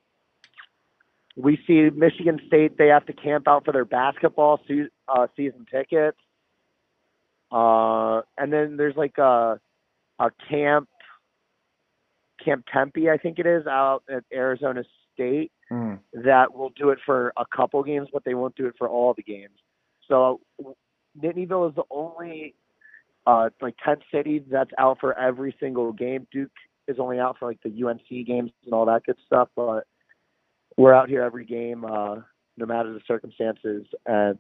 [1.38, 5.66] we see Michigan State; they have to camp out for their basketball se- uh, season
[5.72, 6.18] tickets.
[7.52, 9.60] Uh, and then there's like a
[10.20, 10.90] a camp,
[12.44, 16.00] Camp Tempe, I think it is, out at Arizona State Mm.
[16.14, 19.14] that will do it for a couple games, but they won't do it for all
[19.14, 19.60] the games.
[20.08, 20.40] So
[21.22, 22.56] Nittanyville is the only
[23.28, 26.26] uh, like tent city that's out for every single game.
[26.32, 26.50] Duke
[26.88, 29.86] is only out for like the UNC games and all that good stuff, but
[30.78, 32.16] we're out here every game, uh,
[32.56, 34.40] no matter the circumstances, and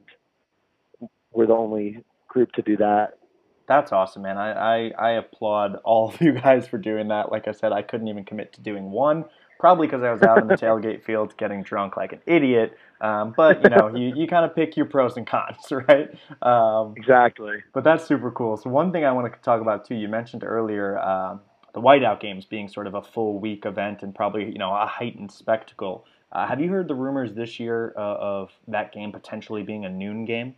[1.33, 3.19] we're the only group to do that.
[3.67, 4.37] That's awesome, man.
[4.37, 7.29] I, I, I applaud all of you guys for doing that.
[7.29, 9.25] Like I said, I couldn't even commit to doing one,
[9.59, 12.77] probably because I was out in the tailgate field getting drunk like an idiot.
[13.01, 16.09] Um, but, you know, you, you kind of pick your pros and cons, right?
[16.41, 17.63] Um, Exactly.
[17.73, 18.57] but that's super cool.
[18.57, 21.41] So, one thing I want to talk about too, you mentioned earlier um,
[21.73, 24.85] the Whiteout Games being sort of a full week event and probably, you know, a
[24.87, 26.05] heightened spectacle.
[26.31, 29.89] Uh, have you heard the rumors this year uh, of that game potentially being a
[29.89, 30.55] noon game?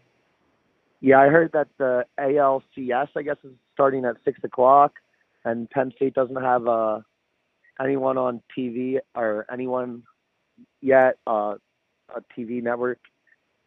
[1.01, 4.93] Yeah, I heard that the ALCS, I guess, is starting at six o'clock,
[5.45, 6.99] and Penn State doesn't have uh,
[7.79, 10.03] anyone on TV or anyone
[10.81, 11.17] yet.
[11.25, 11.55] Uh,
[12.15, 12.99] a TV network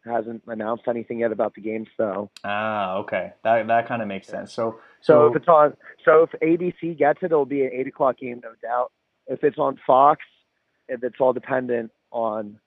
[0.05, 1.85] hasn't announced anything yet about the game.
[1.95, 3.33] So, Ah, okay.
[3.43, 4.51] That that kind of makes sense.
[4.53, 8.17] So so if it's on, so if ABC gets it, it'll be an eight o'clock
[8.17, 8.91] game, no doubt.
[9.27, 10.21] If it's on Fox,
[10.89, 12.59] if it's all dependent on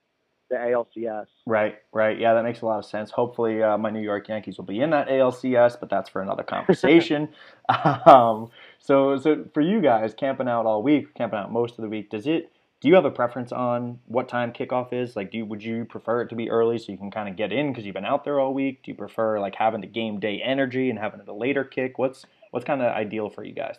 [0.49, 1.25] the ALCS.
[1.45, 2.17] right, right.
[2.19, 3.11] Yeah, that makes a lot of sense.
[3.11, 6.43] Hopefully, uh, my New York Yankees will be in that ALCS, but that's for another
[6.43, 7.29] conversation.
[8.05, 11.89] um, so, so for you guys camping out all week, camping out most of the
[11.89, 12.51] week, does it?
[12.79, 15.15] Do you have a preference on what time kickoff is?
[15.15, 17.35] Like, do you, would you prefer it to be early so you can kind of
[17.35, 18.83] get in because you've been out there all week?
[18.83, 21.97] Do you prefer like having the game day energy and having it a later kick?
[21.97, 23.77] What's what's kind of ideal for you guys?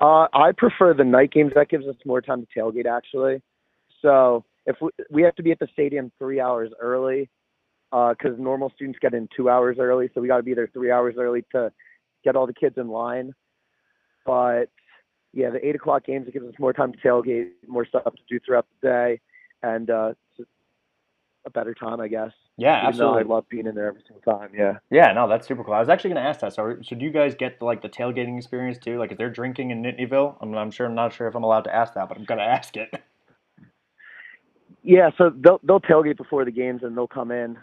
[0.00, 1.52] Uh, I prefer the night games.
[1.54, 3.42] That gives us more time to tailgate, actually.
[4.02, 7.30] So if we, we have to be at the stadium three hours early,
[7.90, 10.90] because normal students get in two hours early, so we got to be there three
[10.90, 11.72] hours early to
[12.24, 13.34] get all the kids in line.
[14.24, 14.70] But
[15.32, 18.22] yeah, the eight o'clock games it gives us more time to tailgate, more stuff to
[18.28, 19.20] do throughout the day,
[19.62, 20.48] and uh, it's
[21.46, 22.32] a better time, I guess.
[22.56, 23.20] Yeah, Even absolutely.
[23.20, 24.50] I love being in there every single time.
[24.54, 24.78] Yeah.
[24.90, 25.72] Yeah, no, that's super cool.
[25.72, 26.52] I was actually going to ask that.
[26.52, 28.98] So, so do you guys get like the tailgating experience too?
[28.98, 30.36] Like, is there drinking in Nittanyville?
[30.40, 32.38] I'm, I'm sure I'm not sure if I'm allowed to ask that, but I'm going
[32.40, 32.90] to ask it.
[34.82, 37.56] Yeah, so they'll they'll tailgate before the games and they'll come in.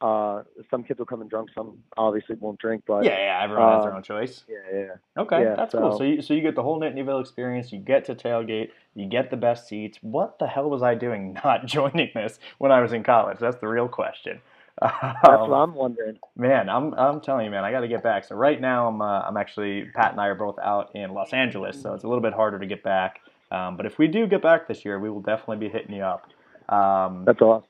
[0.00, 1.48] Uh, some kids will come in drunk.
[1.54, 4.44] Some obviously won't drink, but Yeah, yeah, everyone has their Uh, own choice.
[4.46, 5.22] yeah, yeah.
[5.22, 5.92] Okay, yeah, that's cool.
[5.92, 7.72] so- So you, so you get the whole Nittanyville experience.
[7.72, 8.70] You get to tailgate.
[8.94, 9.98] You get the best seats.
[10.02, 13.38] What the hell was I doing not joining this when I was in college?
[13.38, 14.40] That's the real question.
[14.82, 16.18] That's Um, what I'm wondering.
[16.36, 18.24] Man, I'm I'm telling you, man, I got to get back.
[18.24, 21.32] So right now, I'm uh, I'm actually Pat and I are both out in Los
[21.32, 23.20] Angeles, so it's a little bit harder to get back.
[23.50, 26.02] Um, but if we do get back this year, we will definitely be hitting you
[26.02, 26.28] up.
[26.68, 27.68] Um, That's awesome.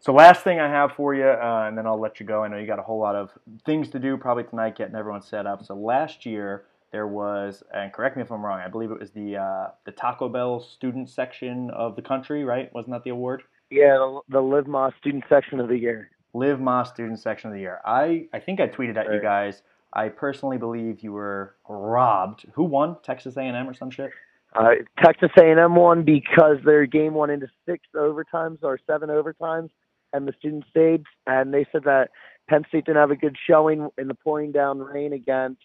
[0.00, 2.42] so last thing I have for you, uh, and then I'll let you go.
[2.42, 3.30] I know you got a whole lot of
[3.64, 5.64] things to do probably tonight, getting everyone set up.
[5.64, 9.10] So last year there was, and correct me if I'm wrong, I believe it was
[9.10, 12.72] the uh, the Taco Bell student section of the country, right?
[12.72, 13.42] Wasn't that the award?
[13.70, 16.10] Yeah, the, the Live Más student section of the year.
[16.34, 17.80] Live Más Student Section of the Year.
[17.84, 19.62] I, I think I tweeted at you guys.
[19.92, 22.44] I personally believe you were robbed.
[22.52, 22.96] Who won?
[23.02, 24.10] Texas A&M or some shit?
[24.54, 24.70] Uh,
[25.02, 29.70] Texas A&M won because their game went into six overtimes or seven overtimes,
[30.12, 31.04] and the students stayed.
[31.26, 32.10] And they said that
[32.48, 35.60] Penn State didn't have a good showing in the pouring down rain against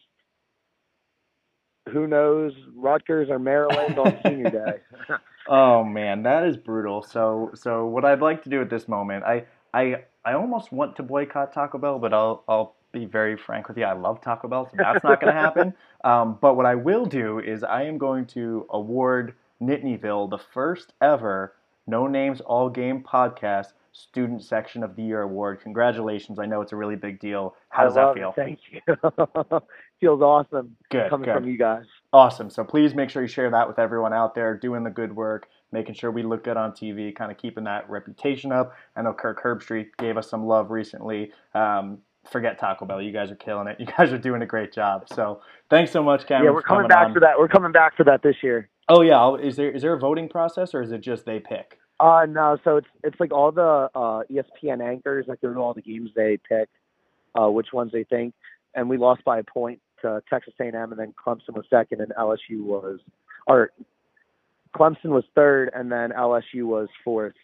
[1.91, 4.79] who knows Rutgers or Maryland on Senior Day.
[5.47, 7.03] Oh man, that is brutal.
[7.03, 10.95] So so what I'd like to do at this moment, I I I almost want
[10.97, 13.83] to boycott Taco Bell, but I'll I'll be very frank with you.
[13.83, 15.73] I love Taco Bell, so that's not going to happen.
[16.05, 20.91] Um, but what I will do is I am going to award Nittanyville the first
[21.01, 21.53] ever
[21.87, 25.61] No Names All Game podcast student section of the year award.
[25.61, 26.39] Congratulations!
[26.39, 27.55] I know it's a really big deal.
[27.69, 28.31] How does that feel?
[28.31, 28.35] It.
[28.35, 28.81] Thank you.
[30.01, 31.35] Feels awesome Good, coming good.
[31.35, 31.85] from you guys.
[32.11, 32.49] Awesome.
[32.49, 35.47] So please make sure you share that with everyone out there doing the good work,
[35.71, 38.73] making sure we look good on TV, kind of keeping that reputation up.
[38.97, 41.31] I know Kirk Herbstreit gave us some love recently.
[41.55, 41.99] Um,
[42.30, 43.01] forget Taco Bell.
[43.01, 43.78] You guys are killing it.
[43.84, 45.07] You guys are doing a great job.
[45.13, 46.45] So thanks so much, Cameron.
[46.45, 47.13] yeah, we're coming coming back on.
[47.13, 47.38] for that.
[47.38, 48.69] We're coming back for that this year.
[48.89, 49.36] Oh yeah.
[49.36, 51.80] Is there is there a voting process or is it just they pick?
[51.99, 55.82] Uh no, so it's it's like all the uh ESPN anchors like to all the
[55.82, 56.69] games they pick
[57.39, 58.34] uh which ones they think.
[58.76, 61.65] And we lost by a point to Texas A and M and then Clemson was
[61.69, 62.99] second and LSU was
[63.47, 63.71] or
[64.76, 67.36] Clemson was third and then LSU was fourth.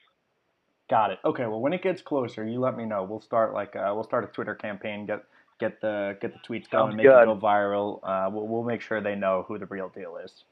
[0.90, 1.20] Got it.
[1.24, 1.46] Okay.
[1.46, 3.04] Well, when it gets closer, you let me know.
[3.04, 5.06] We'll start like uh, we'll start a Twitter campaign.
[5.06, 5.24] Get
[5.60, 8.00] get the get the tweets going, Sounds make it go viral.
[8.04, 10.44] Uh, we'll we'll make sure they know who the real deal is.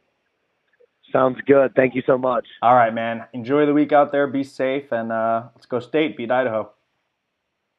[1.12, 1.74] Sounds good.
[1.76, 2.46] Thank you so much.
[2.62, 3.26] All right, man.
[3.34, 4.28] Enjoy the week out there.
[4.28, 6.18] Be safe, and uh, let's go state.
[6.18, 6.70] Beat Idaho.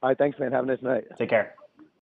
[0.03, 0.53] All right, thanks man.
[0.53, 1.05] Have a nice night.
[1.17, 1.55] Take care.